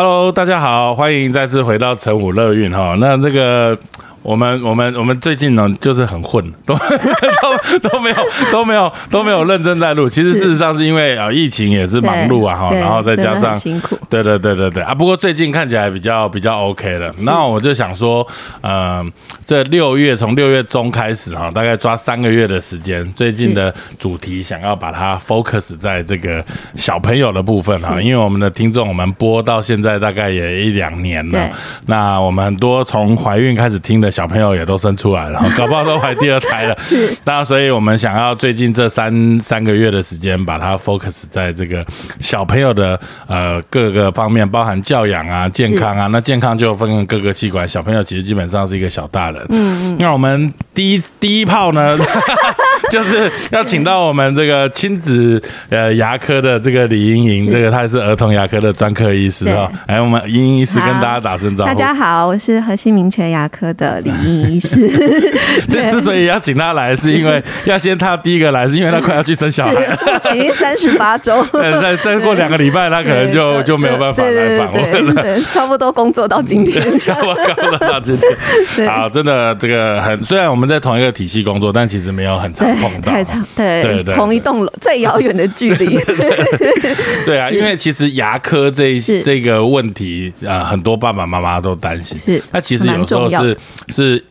[0.00, 2.94] Hello，大家好，欢迎再次回到成武乐运哈。
[3.00, 3.76] 那这个。
[4.28, 6.74] 我们我们我们最近呢，就是很混，都
[7.40, 8.16] 都都没有
[8.52, 10.06] 都没有都没有认真在录。
[10.06, 14.94] 其实事实上是因为啊，疫情也是忙碌啊哈，然后再加上辛苦，对对对对对啊。
[14.94, 17.10] 不过最近看起来比较比较 OK 了。
[17.24, 18.26] 那我就想说，
[18.60, 19.02] 呃，
[19.46, 26.44] 这六月从六月中开始哈，大概抓三个月的时间，最近的主题想要把它 focus 在这个
[26.76, 31.48] 小朋友的部分哈，因为我们的听众我们播到现在大概也一两年了，
[31.86, 34.12] 那我们很多从怀孕开始听的。
[34.18, 36.76] 小朋友也都生出来了，搞不好都怀第二胎了。
[36.82, 41.86] 是，那所以我们想要最近这三三个月的时间，把它 focus 在这个
[42.18, 46.08] 小朋友的呃各个方面，包含教养啊、健康啊。
[46.08, 49.40] 那健康就分各个器官，小朋友其实基本上是一个小大人。
[49.50, 49.96] 嗯嗯。
[50.00, 51.96] 那我们第一第一炮呢？
[52.90, 59.70] 就是要请到我们这个亲子呃牙科的这个李莹莹，这个她是儿童牙科的专科医师哦。
[59.86, 61.68] 来，我们莹莹医师跟大家打声招呼。
[61.68, 64.88] 大家好，我是核心明泉牙科的李莹莹医师。
[65.70, 69.72] 对，之所以要请她来，是因为 要先她第一个来，是因为她快要去生小孩，
[70.34, 71.44] 已经三十八周。
[71.52, 75.40] 再再过两个礼拜，她可能就就没有办法来访问了。
[75.52, 78.88] 差不多工作到今天，差不多工作到今天。
[78.88, 82.67] 好，真的这个很，虽然我们在同一个体系工作，但其实没有很长。
[83.02, 85.98] 太长，对对对，同一栋楼最遥远的距离，
[87.26, 93.56] 对啊，因为其实牙科这这个问题啊，很多爸爸妈妈都担心，是那其实有时候是
[93.88, 94.24] 是。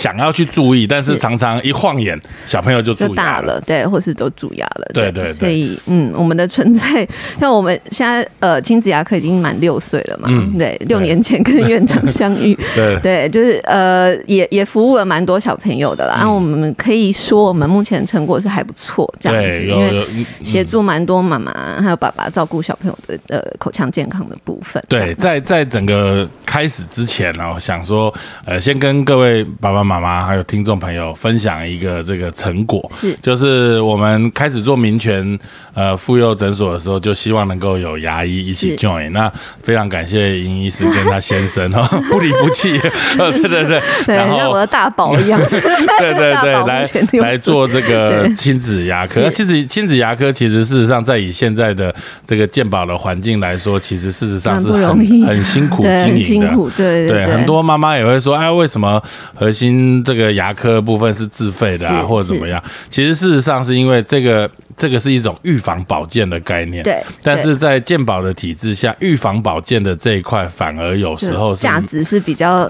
[0.00, 5.34] 想要去注意，但是常常一晃眼，小朋友就蛀牙了，对，或是都蛀牙了，对对对。
[5.34, 7.06] 所以，嗯，我们的存在，
[7.38, 16.14] 像我们现在呃，亲子牙科已经满六岁了嘛，嗯对，六年前跟院长相遇， 对对，就是呃，也也服务了蛮多小朋友的啦。
[16.16, 20.06] 然后我们可以说，我们目前成果是还不错，这样子，因为
[20.42, 24.82] 协助蛮多妈妈还有爸爸照顾小朋友的呃口腔健康的部分。
[24.88, 28.10] 对，在在整个开始之前呢，想说
[28.46, 29.89] 呃，先跟各位爸爸。
[29.90, 33.12] 妈妈还有听众朋友分享一个这个成果，是。
[33.20, 35.36] 就是我们开始做民权
[35.74, 39.10] 呃妇幼诊所的时候，就希望能够有牙医一起 join。
[39.10, 39.28] 那
[39.64, 42.78] 非常感谢尹医师跟他先生哦， 不离不弃，
[43.18, 43.64] 呃，对对
[44.06, 45.60] 对，然后我的大宝一样，对
[46.14, 46.88] 对对，来
[47.30, 49.28] 来做这个亲子牙科。
[49.28, 51.92] 其实亲子牙科其实事实上在以现在的
[52.24, 59.02] 这个健保的环境来说，其实事实上是很很辛苦经营的，对对，很多妈妈也会说，哎，为什么
[59.34, 62.62] 核心嗯，这个牙科部分是自费的啊，或者怎么样？
[62.88, 64.50] 其实事实上是因为这个。
[64.76, 67.02] 这个是一种预防保健的概念，对。
[67.22, 72.66] 但是在健保的体制下，预防保健的这一块反而有时候价值是比较，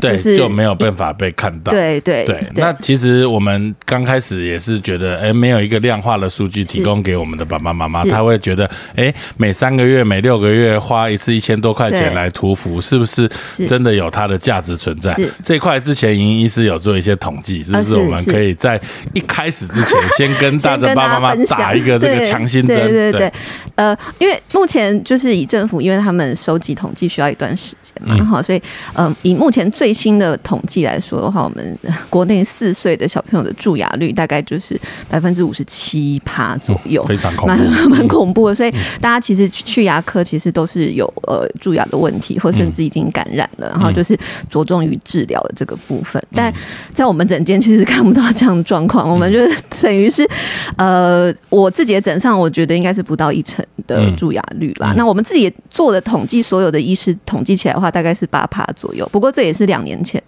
[0.00, 1.70] 对，就没有办法被看到。
[1.70, 2.42] 对对对。
[2.54, 13.28] 那其实我们刚开始也是觉得，哎，没有一个量化的数据提供给我们的爸爸妈妈，他会觉得，哎，每三个月、每六个月花一次一千多块钱来涂氟，是不是
[13.68, 15.14] 真的有它的价值存在？
[15.44, 17.96] 这块之前营医师有做一些统计，是不是？
[17.96, 18.80] 我们可以在
[19.12, 21.42] 一开始之前先 跟大家爸爸妈妈。
[21.52, 23.32] 打一个这个强心针，对对对，
[23.74, 28.62] 呃，因为目前就是以政府，因为他们收集统计需要一段时间嘛，哈，所以
[28.94, 31.78] 呃，以目前最新的统计来说的话，我们
[32.08, 38.54] 国内四岁的小朋友的蛀牙率大概就是百分之五十七趴左右，非常恐怖，蛮 恐怖的。
[38.54, 38.70] 所以
[39.00, 44.18] 大家其实去牙科其实都是有呃蛀牙的问题，或甚至已经感染了，然后就是
[44.48, 46.21] 着重于治疗的这个部分。
[46.32, 46.52] 但
[46.94, 49.38] 在我们诊间其实看不到这样的状况，我们就
[49.80, 50.28] 等于是
[50.76, 51.32] 呃。
[51.48, 54.94] 我自己的诊上，我觉得应该是不到一成的蛀牙率啦。
[54.96, 59.08] 那我们自己做的统计，所有的医师统计起来的话，大概是八趴左右。
[59.12, 60.22] 不过这也是两年前，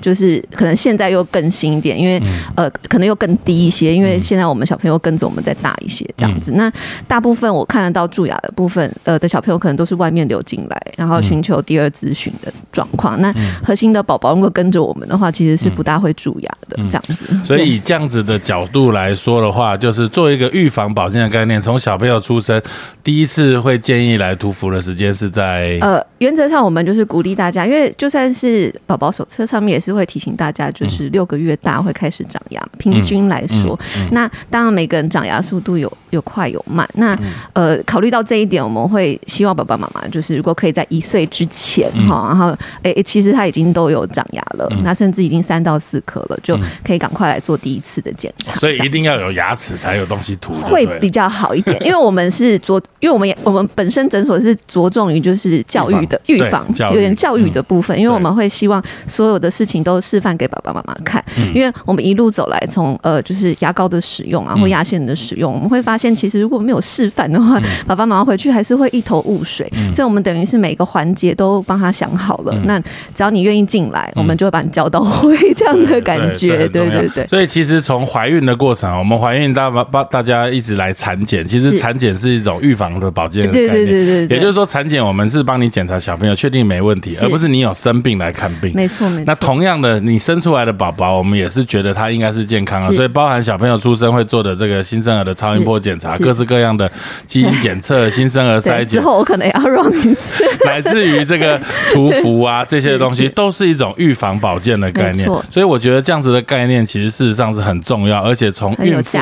[0.00, 2.22] 就是可能现在又更新一点，因为
[2.54, 6.52] 呃，可能又更低一些，因为现在我们小朋友跟着我们再大一些这样子。
[6.52, 6.70] 那
[7.06, 13.20] 大部分我看得到蛀牙的部分，呃的小朋友可能都是外面流进来，然后寻求第二咨询的状况。
[13.20, 13.34] 那
[13.64, 17.44] 核心的宝宝如果跟着我们的话，其实是不大会蛀牙的这样子。
[17.44, 22.60] 所以以这样子的角度来说的话，就是做一个预防保健的概念，从小朋友出生
[23.02, 33.78] 第一次会建议来涂氟的时间是在呃，原则上我们就是鼓励大家，因为就算是宝宝手册上面也是会提醒大家，就是六个月大会开始长牙，平均来说，
[34.10, 37.18] 那当然每个人长牙速度有有快有慢，那
[37.52, 50.52] 呃，考虑到这一点，我们会希望爸爸妈妈就是如果可以在一岁之前哈，然后哎，其实他已经都有长牙了，那甚至已经三到四颗了，就可以赶快来做第一次的检查，所以一定要有牙齿才有东西涂。
[50.52, 61.24] 会比较好一点， 因为我们是着，因为我们也我们本身诊所是着重于就是教育的预防，有点教育的部分，因为我们会希望所有的事情都示范给爸爸妈妈看，
[61.54, 69.70] 因为我们一路走来，从呃就是牙膏的使用啊或牙线的使用，我们会发现，其实如果没有示范的话，爸爸妈妈回去还是会一头雾水。
[69.92, 72.54] 所以，我们等于是每个环节都帮他想好了。
[72.64, 72.78] 那
[73.14, 76.68] 只要你愿意进来，我们就会把你教到会，这样的感觉。
[76.68, 77.26] 对对对。
[77.26, 83.70] 所以，其实从怀孕的过程，我们怀孕大把大家一直来产检，其实产检是一种预防的保健的概念。
[83.70, 84.36] 对对对对。
[84.36, 88.72] 也就是说，产检我们是帮你检查小朋友，确定没问题，而不是你有生病来看病。
[88.74, 89.24] 没错没错。
[89.26, 96.90] 那同样的，你生出来的宝宝，我们也是觉得他应该是健康的，所以包含小朋友出生会做的这个新生儿的超音波检查，各式各样的
[97.24, 101.60] 基因检测、新生儿筛检， 之后我可能也要 run 一次，乃至于这个
[101.92, 105.26] 涂氟啊这些东西，都是一种预防保健的概念。
[105.50, 109.18] 所以我觉得这样子的概念，其实事实上是很重要，而且从孕妇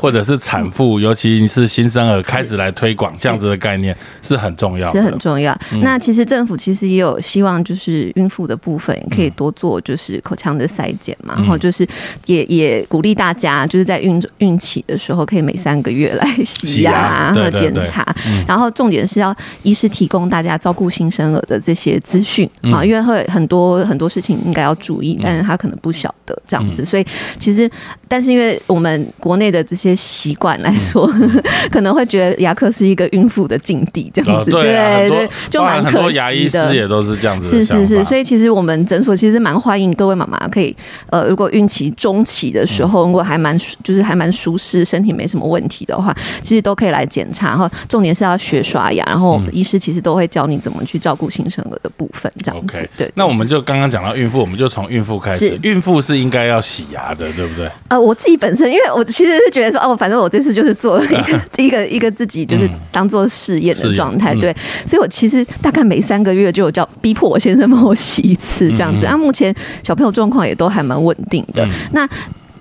[0.00, 5.56] 或者是产妇，尤其是新生儿开始来推广这样子的概念是很重要，是很重要。
[5.82, 11.86] 那其实政府其实也有希望，就是孕妇的部分可以多做，就是口腔的筛检嘛，然后就是
[12.26, 18.04] 也也鼓励大家，就是在孕孕期的时候，可以每三个月来洗牙和检查。
[18.46, 27.04] 然后重点是要医师提供大家照顾新生儿的这些资讯啊，因为会很多很多事情应该要注意，但是他可能不晓得这样子，所以
[27.38, 27.70] 其实
[28.08, 31.10] 但是因为我们国内的这些习惯来说，
[31.70, 36.74] 可能会觉得牙科是一个孕妇的禁地这样子，对对，就蛮可惜的。
[36.74, 40.74] 也都是这样子，是是是，所以其实我们诊所其实蛮欢迎各位妈妈可以，
[41.10, 47.48] 呃，如果孕期中期的时候，如果还蛮就是还蛮舒适，身体没什么问题的话，其实都可以来检查。
[47.48, 52.88] 然后重点是要学刷牙，然后我们医师其实都会教你怎么去照顾新生儿的部分，这样子。
[52.96, 55.58] 对，那我们就刚刚讲到孕妇，我们就从孕妇开始。
[55.62, 57.70] 孕妇是应该要洗牙的，对不对？
[57.88, 64.54] 呃，我自己本身，因为我其实是觉得说，哦，反正我这次就是做了一个 一个一个自己就是当做试验的状态，对，
[64.86, 69.04] 所以我其实大概每三个月就有叫逼迫我先生帮我洗一次这样子。
[69.04, 71.66] 那目前小朋友状况也都还蛮稳定的。
[71.92, 72.08] 那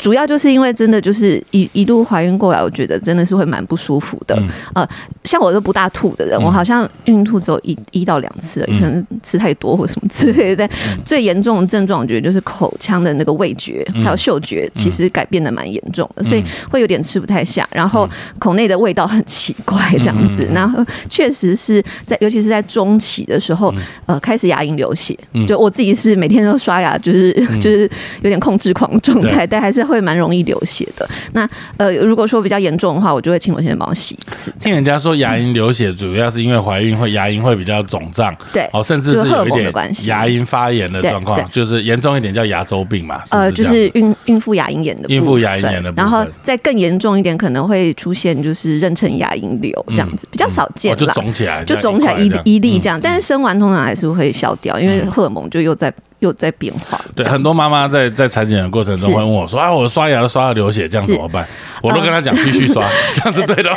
[0.01, 4.35] 主要就是因为真的就是一一度怀孕过来，我觉得真的是会蛮不舒服的。
[4.73, 4.85] 呃，
[5.23, 10.67] 像我都不大吐的人，我好像孕吐只有一一到两次，可能吃太多或什么之类的。
[11.05, 17.69] 最严重的症状，我觉得就是口腔的那个味觉还有嗅觉，其实改变的蛮严重的，所以会有点吃不太下。
[17.71, 18.09] 然后
[18.39, 20.49] 口内的味道很奇怪，这样子。
[20.51, 23.71] 然后确实是在，尤其是在中期的时候，
[24.07, 25.15] 呃，开始牙龈流血。
[25.47, 27.31] 就我自己是每天都刷牙，就是
[27.61, 27.81] 就是
[28.23, 29.85] 有点控制狂状态，但还是。
[29.91, 31.07] 会蛮容易流血的。
[31.33, 31.47] 那
[31.77, 34.51] 呃，如果说比较严重的话，我就会请我先生帮我洗一次。
[34.59, 39.65] 听人家说牙龈流血主要是因为怀孕会牙龈会比较肿胀，对，哦，甚至是有一点
[40.05, 43.21] 牙龈发炎的状况，就是严重一点叫牙周病嘛。
[43.31, 52.99] 呃，就是孕孕妇牙龈炎的孕妇牙龈炎的，然后再更严重一点，可能会出现就是妊娠牙龈瘤这样子，比较少见，就肿起来，就肿起来一一粒这样。
[53.01, 55.91] 但是生完通常还是会消掉，因为荷尔蒙就又在。
[56.21, 56.99] 又在变化。
[57.15, 61.45] 对，很多妈妈在在产检的过程中会问我说：“啊，我刷牙都刷到流血，这样怎么办？”
[61.83, 63.69] 我都跟她讲继续刷，这样是对的。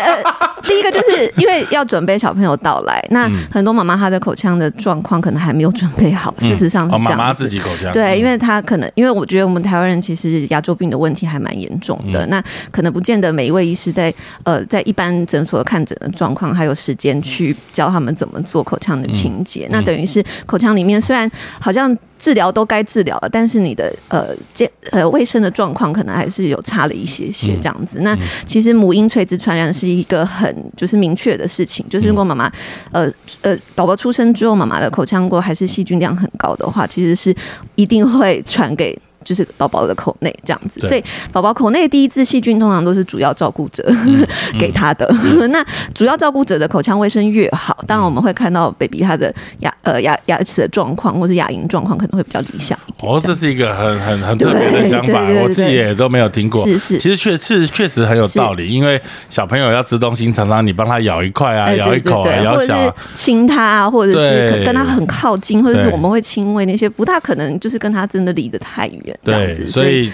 [0.66, 6.34] 第一个就是因为要准备小朋友到来，那很多妈妈她的口腔的状况可能还没有准备好。
[6.38, 14.12] 事实上，妈妈自己口腔对，因为她可能因为我觉得我们台湾人其实牙周病的问题还蛮严重的，那可能不见得每一位医师在
[14.42, 19.68] 呃在一般诊所看诊的状况还有时间去教他们怎么做口腔的清洁。
[19.70, 21.30] 那等于是口腔里面虽然
[21.60, 21.96] 好像。
[22.16, 28.00] 治疗都该治疗了，但是你的呃健呃卫生的状况可能还是有差了一些些这样子。
[28.00, 28.16] 那
[28.46, 32.50] 其实母婴垂直传染是一个很就是明确的事情，就是如果妈妈
[32.92, 33.10] 呃
[33.42, 37.34] 呃宝宝出生之后，妈妈的口腔过还是细菌量很高的话，其实是
[37.74, 38.98] 一定会传给。
[39.24, 41.02] 就是宝宝的口内这样子，所以
[41.32, 43.84] 宝宝口内第一次细菌通常都是主要照顾者
[44.58, 45.08] 给他的。
[45.50, 45.64] 那
[45.94, 52.78] 主要照顾者的口腔卫生越好，当然我们会看到 baby 他的牙呃牙牙齿的状况或是牙龈状况可能会比较理想。
[53.00, 56.64] 哦，这是一个很很很特别的想法，我自己也都没有听过。
[56.64, 59.00] 是是，其实确是确实很有道理，因为
[59.30, 62.74] 小朋友要吃东西，常常你帮他咬一块啊，咬一口啊，咬小。
[63.14, 69.13] 亲他啊，或者是跟他很靠近，或者是我们会亲喂那些，不大可能就是跟他真的离得太远。
[69.22, 70.10] 对，所以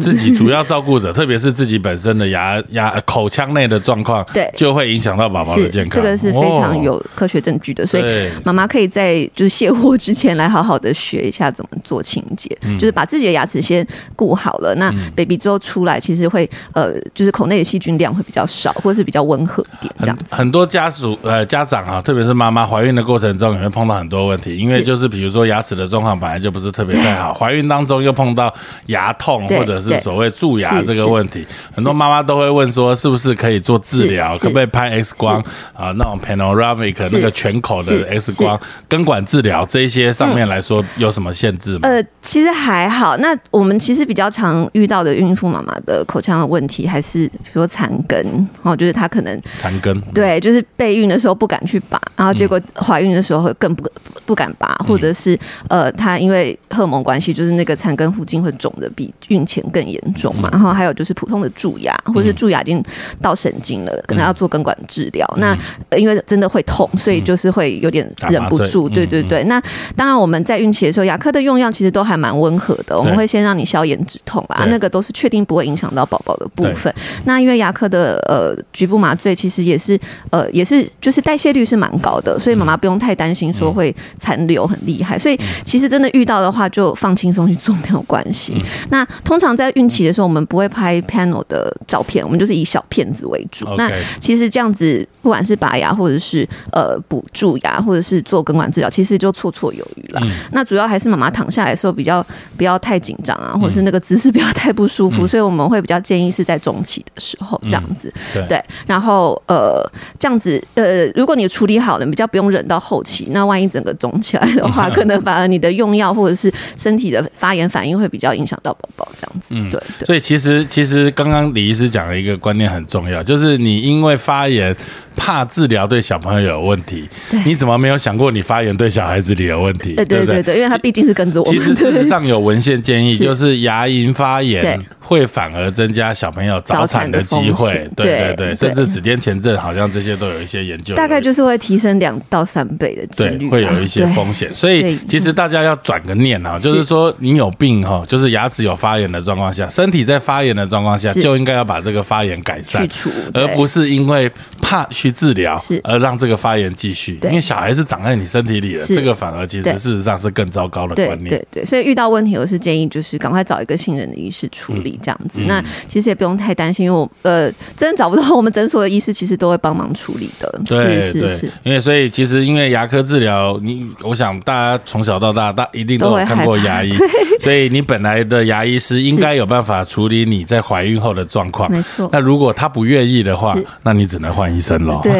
[0.00, 6.02] 自己主要照顾者，特别是自己本身的牙牙口腔内的状况，对，就会影响到宝宝的健康。
[6.02, 8.04] 这个是非常有科学证据的，所以
[8.44, 14.74] 妈妈可以在就是卸货之前来好好的学一下怎么做清洁，就是把自己的牙齿先顾好了。
[14.74, 20.34] 那 baby 之后出来，其实会呃，就是口内的细菌量会比较少，或是比较温和一点这样子。
[20.34, 28.31] 很多家属呃家长啊，特别是妈妈怀孕的过程中，也会碰到很多问题，因为就是比如说牙齿的状况本来就不是特别太好，怀孕当中又碰。
[28.32, 28.52] 用到
[28.86, 34.34] 牙痛或者是所谓蛀牙这个问题，很多妈妈都会问说，是不是可以做治疗？
[34.38, 35.38] 可不可以拍 X 光
[35.74, 35.92] 啊？
[35.96, 38.58] 那种 panoramic 那个全口的 X 光
[38.88, 41.80] 根管治疗这一些上面来说有什么限制吗？
[41.82, 43.16] 呃，其实还好。
[43.18, 53.88] 那我们其实比较常遇到的孕妇妈妈的口腔的问题，还是比如说残根，哦，就是她可能残根对，就是备孕的时候不敢去拔，然后结果怀孕的时候会更不
[54.24, 55.38] 不敢拔，或者是
[55.68, 60.48] 呃，他因为荷尔蒙关系，就是那个残根附近会肿的比孕前更严重嘛。
[60.52, 62.82] 然后还有就是普通的蛀牙，或者是蛀牙已经
[63.20, 65.26] 到神经了，可能要做根管治疗。
[65.38, 65.56] 那
[65.90, 68.88] 呃因为真的会痛，所以就是会有点忍不住。
[68.88, 69.60] 对嗯对对，那
[69.96, 76.92] 当然我们在孕期的时候，牙科的用药其实都还蛮温和的，我们会先让你消炎止痛啦，那个都是确定不会影响到宝宝的部分。
[77.24, 79.98] 那因为牙科的呃局部麻醉其实也是
[80.30, 85.18] 呃也是就是代谢率是蛮高的，所以妈妈不用太担心说会残留很厉害。
[85.18, 88.54] 所以其实真的遇到的话，就放轻松去做没有关系。
[88.90, 93.66] 那通常在孕期的时候，我们不会拍 panel 的照片，我们就是以小片子为主。
[93.76, 93.90] 那
[94.20, 100.20] 其实这样子，不管是拔牙或者是呃补蛀牙，或者是做根管治疗，其实就绰绰有余啦。
[100.24, 102.24] 嗯那主要还是妈妈躺下来的时候比较
[102.56, 108.12] 不要太紧张啊，或者是那个姿势不要太不舒服，所以我们会比较建议是在中期的时候这样子。
[108.32, 109.82] 对对，然后呃
[110.18, 119.46] 这样子呃，如果你处理好了，比较不用忍到后期，那万一整个肿起来的话， 可能反而你的用药或者是身体的发炎反应会比较影响到宝宝这样子。
[119.50, 120.06] 嗯对对。
[120.06, 124.74] 所以其实其实刚刚李医师讲的一个观念很重要，就是你因为发炎
[125.14, 127.08] 怕治疗对小朋友有问题，
[127.46, 129.94] 你怎么没有想过你发炎对小孩子里有问题？
[129.94, 131.56] 对对不对对，因为他毕竟是跟着我们。
[131.56, 137.72] 其实事实上有文献建议， 就是牙龈发炎会反而增加小朋友早产的机会。
[137.94, 144.48] 对对对对，甚至子痫前症好像这些都有一些研究，大概就是会提升两到三倍的几对率，会有一些风险。
[144.52, 152.88] 所以其实大家要转个念啊，就是说你有病哈，就是牙齿有发炎的状况下，身体在发炎的状况下，就应该要把这个发炎改善去。
[152.88, 154.30] 除，而不是是因为
[154.60, 161.30] 怕去治疗是而让这个发炎继续，因为小孩是长在你身体里的，这个反而其实事实上是更糟糕的观念。
[161.30, 165.40] 对对，所以遇到问题，我是建议就是赶快找一个信任的医师处理这样子。
[165.40, 170.60] 嗯那其实也不用太担心，因为我呃真的找不到我们诊所的医师，其实都会帮忙处理的。
[170.66, 176.90] 对是是，，因为所以其实因为牙科治疗，你我想大家从小到大，大一定都有看过牙医，
[177.40, 181.70] 所以你本来的牙医师应该有办法处理你在怀孕后的状况。
[181.70, 182.08] 没错。
[182.12, 185.00] 那如果他不愿意的话，那你只能换医生喽。
[185.04, 185.12] 对，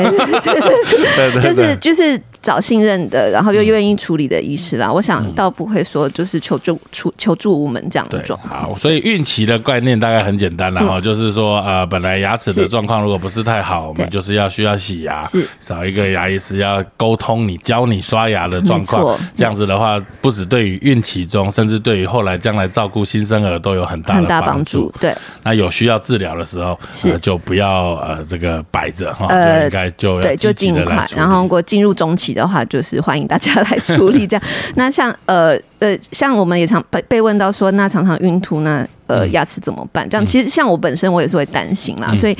[1.16, 4.92] 对 就是就是找信任的，然后又愿意处理的医师啦。
[4.92, 8.60] 我想嗯倒不会说就是求助求求助无门这样的对，状况。
[8.62, 26.78] 好，所以孕期的概念大概很简单然后就是说，呃，本来牙齿的状况如果不是太好，我们就是要需要洗牙，是找一个牙医师要沟通你教你刷牙的状况，这样子的话，不止对于孕期中，甚至对于后来将来照顾新生儿都有很大的很大帮帮助，对，那有需要治疗的时候，
[27.20, 31.06] 就不要呃这个摆着哈，就呃应该就要对，就尽快。
[31.16, 34.44] 然后如果进入中期的话，就是欢迎大家来处理这样。
[34.76, 38.86] 那像呃呃，像我们也常被被问到说，那常常晕吐那。
[39.08, 40.08] 呃，嗯牙齿怎么办？
[40.08, 42.34] 这样其实像我本身我也是会担心啦，嗯所以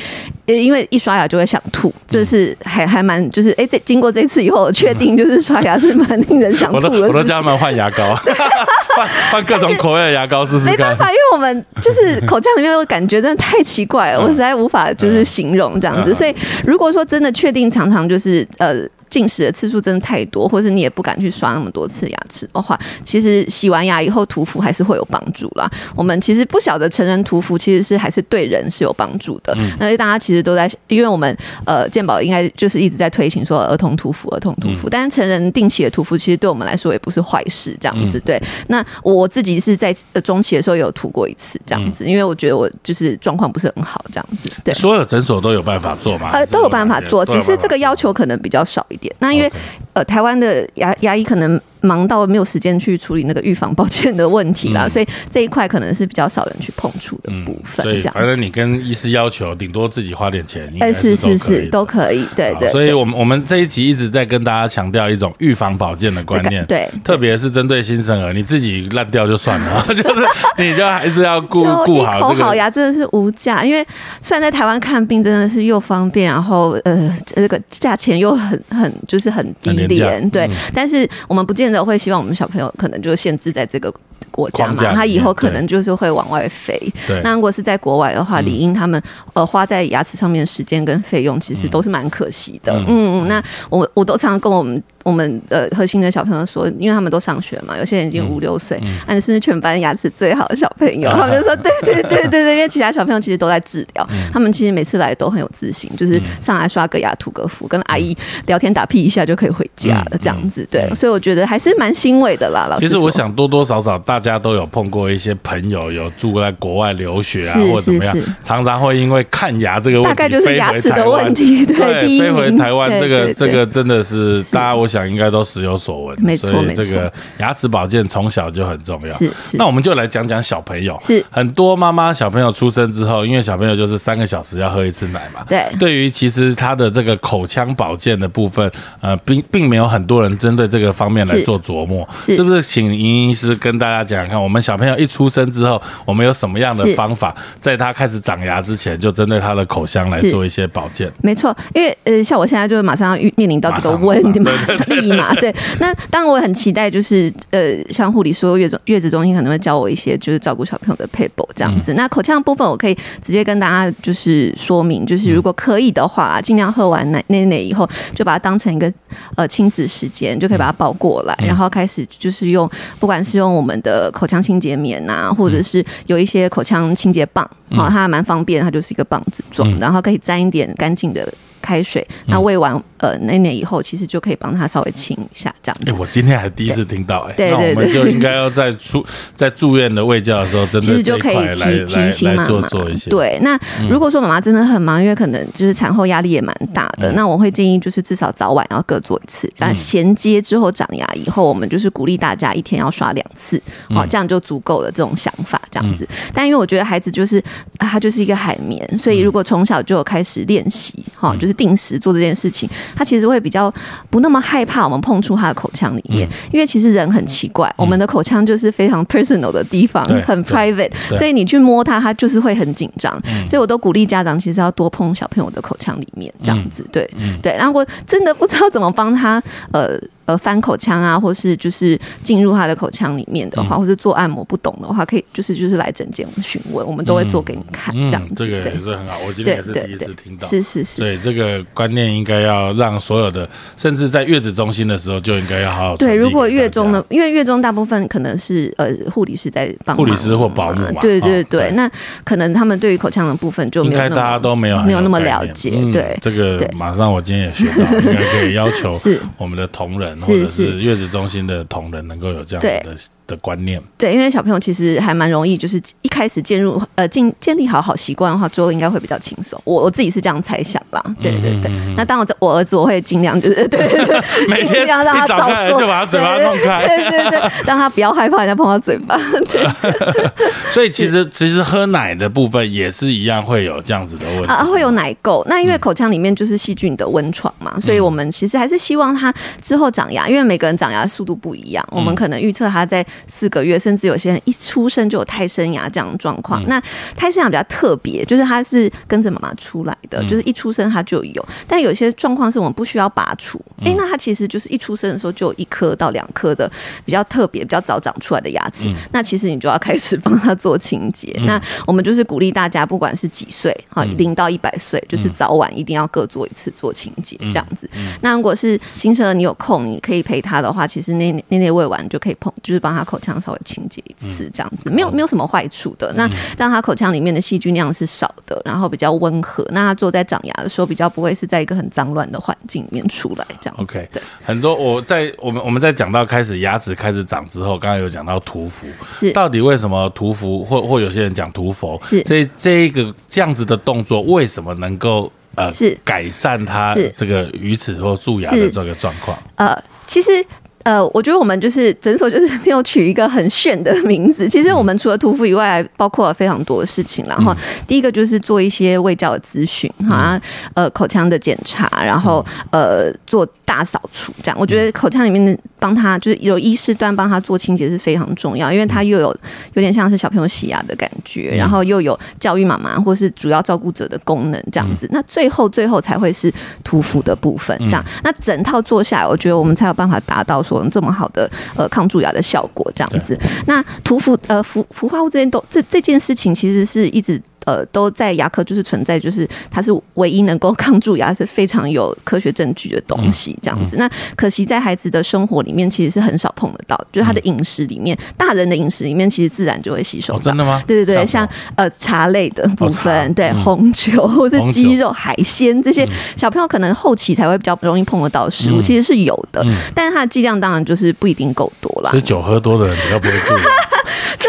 [0.47, 7.43] 呃因为一刷牙就会想吐，这是还还蛮就是哎，这经过这次以后，我确定就是刷牙是蛮令人想吐的事情我都叫他。
[7.43, 8.15] 们换牙膏，
[8.97, 10.65] 换换各种口味的牙膏试试。
[10.65, 16.13] 没办法，因为我们就是口腔里面有感觉真的太奇怪了，我实在无法就是形容这样子。
[16.13, 16.35] 嗯所以
[16.65, 18.89] 如果说真的确定常常就是呃。
[19.13, 25.71] 进食的次数真的太多，或是你也不敢去刷那么多次牙齿的话，其实洗完牙以后涂氟还是会有帮助啦。
[25.95, 38.43] 我们其实不晓得成人涂氟其实是还是对人是有帮助的，嗯那、大家其实都在，因为我们呃健保应该就是一直在推行说儿童涂氟，儿童涂嗯氟，但是成人定期的涂氟其实对我们来说也不是坏事，这样子、嗯对。
[38.69, 44.73] 那我自己是在呃中期的时候有涂过一次这样嗯子，因为我觉得我就是状况不是很好这样子，对。
[44.73, 46.31] 所有诊所都有办法做吗？
[46.33, 49.02] 呃，都有办法做，只是这个要求可能比较少一点。
[49.19, 49.51] 那因为
[49.95, 57.83] 呃，台湾的牙牙医可能忙到没有时间去处理那个预防保健的问题啦，嗯所以这一块可能是比较少人去碰触的部分。
[57.83, 62.69] 所以反正你跟医师要求，顶多自己花点钱，哎，是是是，都都可以，对好对。
[62.69, 70.25] 对所以我们我们这一集一直在跟大家强调一种预防保健的观念，对，特别是针对新生儿，你自己烂掉就算了， 就是
[70.57, 72.41] 你就还是要顾顾好这个。
[72.41, 73.85] 口好牙真的是无价，因为
[74.21, 80.51] 虽然在台湾看病真的是又方便，然后呃这个价钱又很很就是很低很廉价廉，对嗯。
[80.75, 83.93] 但是我们不见得会希望我们小朋友可能就限制在这个。
[84.31, 86.81] 国家嘛，他以后可能就是会往外飞。
[87.23, 89.03] 那如果是在国外的话，嗯理应他们
[89.35, 92.73] 呃花在牙齿上面的时间跟费用，其实都是蛮可惜的。
[92.73, 108.17] 嗯嗯嗯，那我我都常常跟我们我们呃核心的小朋友说，因为他们都上学嘛，有些人已经五六岁，那你是全班牙齿最好的小朋友，他们就说对对对对对，因为其他小朋友其实都在治疗，他们其实每次来都很有自信，就是上来刷个牙、涂个氟，跟阿姨
[108.47, 110.67] 聊天打屁一下就可以回家了，这样子。
[110.71, 112.67] 对，所以我觉得还是蛮欣慰的啦。
[112.71, 126.85] 老师，其实我想多多少少大家都有碰过一些朋友有住在国外留学啊，或者怎么样，常常会因为看牙这个问题，大概就是牙齿的问题，对，飞回台湾这个这个真的是大家我想应该都时有所闻，没错没错。
[126.85, 129.57] 这个牙齿保健从小就很重要，是是。
[129.57, 135.65] 那我们就来讲讲小朋友，是很多妈妈小朋友出生之后，因为小朋友就是三个小时要喝一次奶嘛，对。
[135.79, 138.71] 对于其实他的这个口腔保健的部分，
[139.01, 142.63] 呃，并并没有很多人针对这个方面来做琢磨，是不是？
[142.63, 151.11] 请尹医师跟大家讲讲看，我们小朋友一出生之后，我们有什么样的方法，在他开始长牙之前，就针对他的口腔来做一些保健？
[151.23, 155.55] 没错，因为呃，像我现在就是马上要面临到这个问题， 马上立马对。
[155.79, 161.95] 那当然我很期待，就是呃，像护理说月中月子中心可能会教我一些，就是照顾小朋友的配补这样子。
[161.95, 168.93] 那口腔部分，我可以直接跟大家就是说明，就是如果可以的话，尽量喝完奶奶奶以后，就把它当成一个
[169.37, 181.27] 呃亲子时间，就可以把它抱过来，然后开始就是用，不管是用我们的口腔清洁棉啊，或者是有一些口腔清洁棒，好，它还蛮方便，它就是一个棒子状，然后可以沾一点干净的。
[181.63, 185.79] 开水，那喂完呃奶奶以后，其实就可以帮他稍微清一下，这样。
[185.87, 189.05] 哎，我今天还第一次听到，哎，那我们就应该要在出
[189.35, 193.09] 在住院的喂教的时候，真的其实就可以提提醒妈妈做一些。
[193.09, 199.51] 对，那如果说妈妈真的很忙，因为可能就是产后压力也蛮大的，那我会建议就是至少早晚要各做一次。
[199.59, 204.91] 那衔接之后长牙以后，我们就是鼓励大家一天要刷两次，好，这样就足够了。
[204.91, 207.43] 这种想法这样子，但因为我觉得孩子就是
[207.79, 211.52] 他就是一个海绵，所以如果从小就有开始练习，哈，就是。
[211.53, 213.73] 定时做这件事情，他其实会比较
[214.11, 223.13] 不那么害怕我们碰触他的口腔里面，因为其实人很奇怪，我们的口腔就是非常 personal 的地方，很 private，所以你去摸它，它就是会很紧张。
[223.49, 227.09] 所以我都鼓励家长其实要多碰小朋友的口腔里面，这样子，对
[227.43, 227.53] 对。
[227.57, 229.43] 然后我真的不知道怎么帮他，
[229.73, 229.99] 呃。
[230.33, 237.95] 呃，翻口腔啊，或是就是进入他的口腔里面的话，或是做按摩不懂的话，可以就是就是来整间询问，我们都会做给你看。
[238.09, 240.47] 这样这个也是很好，我今天也是第一次听到。
[240.47, 245.97] 是是是，对这个观念应该要让所有的，甚至在月子中心的时候就应该要好好。
[245.97, 251.01] 对，如果月中的，因为月中大部分可能是呃护理师在帮，护理师或保姆嘛。
[251.01, 251.91] 对对对，那
[252.25, 255.71] 可能他们对于口腔的部分就应该大家都没有没有那么了解。
[255.93, 258.95] 对这个，马上我今天也学到， 应该可以要求
[259.37, 260.93] 我们的同仁或者是月。
[260.93, 269.59] 月子中心的同仁能够有这样子的的观念，对，因为小朋友其实还蛮容易，就是一开始进入呃进建立好好习惯的话，最后应该会比较轻松。
[269.65, 271.71] 我我自己是这样猜想啦，对对对。
[271.97, 279.17] 那当我我儿子，我会尽量就是 对对对，每天让他早做，就把他嘴巴弄开， 对对对，让他不要害怕人家碰到嘴巴。
[279.49, 279.67] 对，
[280.73, 285.43] 所以其实其实喝奶的部分也是一样会有这样子的问题啊，会有奶垢。
[285.47, 290.73] 那因为口腔里面就是细菌的温床嘛，所以我们其实还是希望他之后长牙，因为每个人。
[290.83, 296.63] 长牙速度不一样，我们可能预测他在四个月，甚至有些人一出生就有胎生牙这样的状况。
[296.69, 296.81] 那
[297.17, 301.47] 胎生牙比较特别，就是它是跟着妈妈出来的，就是一出生它就有。
[301.67, 306.71] 但有些状况是我们不需要拔除，哎，那它其实就是一出生的时候就有一颗到两颗的
[307.05, 308.93] 比较特别、比较早长出来的牙齿。
[309.13, 311.33] 那其实你就要开始帮他做清洁。
[311.47, 317.89] 那我们就是鼓励大家，不管是几岁，哈，零到一百岁，就是早晚一定要各做一次做清洁这样子。
[318.21, 320.73] 那如果是新生儿，你有空你可以陪他的。
[320.73, 326.13] 话其实那那那喂完就可以碰，就是帮他口腔稍微清洁一次，这样子没有没有什么坏处的。
[326.15, 329.67] 那让他口腔里面的细菌量是少的，然后比较温和。
[329.71, 333.75] 那他坐在长牙的时候，比较不会是在一个很脏乱的环境里面出来这样。
[333.79, 349.37] OK，对，很多我在我们我们在讲到开始牙齿开始长之后，刚刚有讲到涂氟，是到底为什么涂氟或或有些人讲涂氟，是所以这一个这样子的动作为什么能够呃是改善他这个鱼齿或蛀牙的这个状况？
[349.57, 350.45] 呃，其实。
[350.85, 354.49] 呃，我觉得我们就是诊所，就是没有取一个很炫的名字。
[354.49, 357.25] 其实我们除了屠夫以外，包括了非常多的事情。
[357.29, 357.55] 然后
[357.87, 360.41] 第一个就是做一些胃教的咨询，哈，
[360.75, 364.33] 呃，口腔的检查，然后呃，做大扫除。
[364.43, 369.29] 这样，我觉得口腔里面的帮他就是有医师端帮他做清洁是非常重要，因为他又有
[369.75, 375.09] 有点像是小朋友洗牙的感觉，然后又有教育妈妈或是主要照顾者的功能这样子。
[375.13, 377.77] 那最后最后才会是屠夫的部分。
[377.89, 380.61] 这样，那整套做下来，我觉得我们才有办法达到。
[380.91, 383.39] 这么好的呃抗蛀牙的效果，这样子。
[383.67, 393.97] 那涂氟呃氟氟化物这件都这这件事情，其实是一直呃都在牙科就是存在，就是它是唯一能够抗蛀牙是非常有科学证据的东西，这样子。
[393.97, 400.41] 那可惜在孩子的生活里面其实是很少碰得到，就是他的饮食里面，大人的饮食里面其实自然就会吸收到。
[400.41, 400.83] 真的吗？
[400.87, 412.11] 对对对，像呃茶类的部分，对红酒或者鸡肉、海鲜这些，小朋友可能后期才会比较容易碰得到食物，其实是有的，但是它的剂量当然就是不一定够多了。
[412.11, 413.65] 所以酒喝多的人比较不会蛀牙。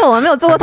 [0.04, 0.58] 这我没有做过，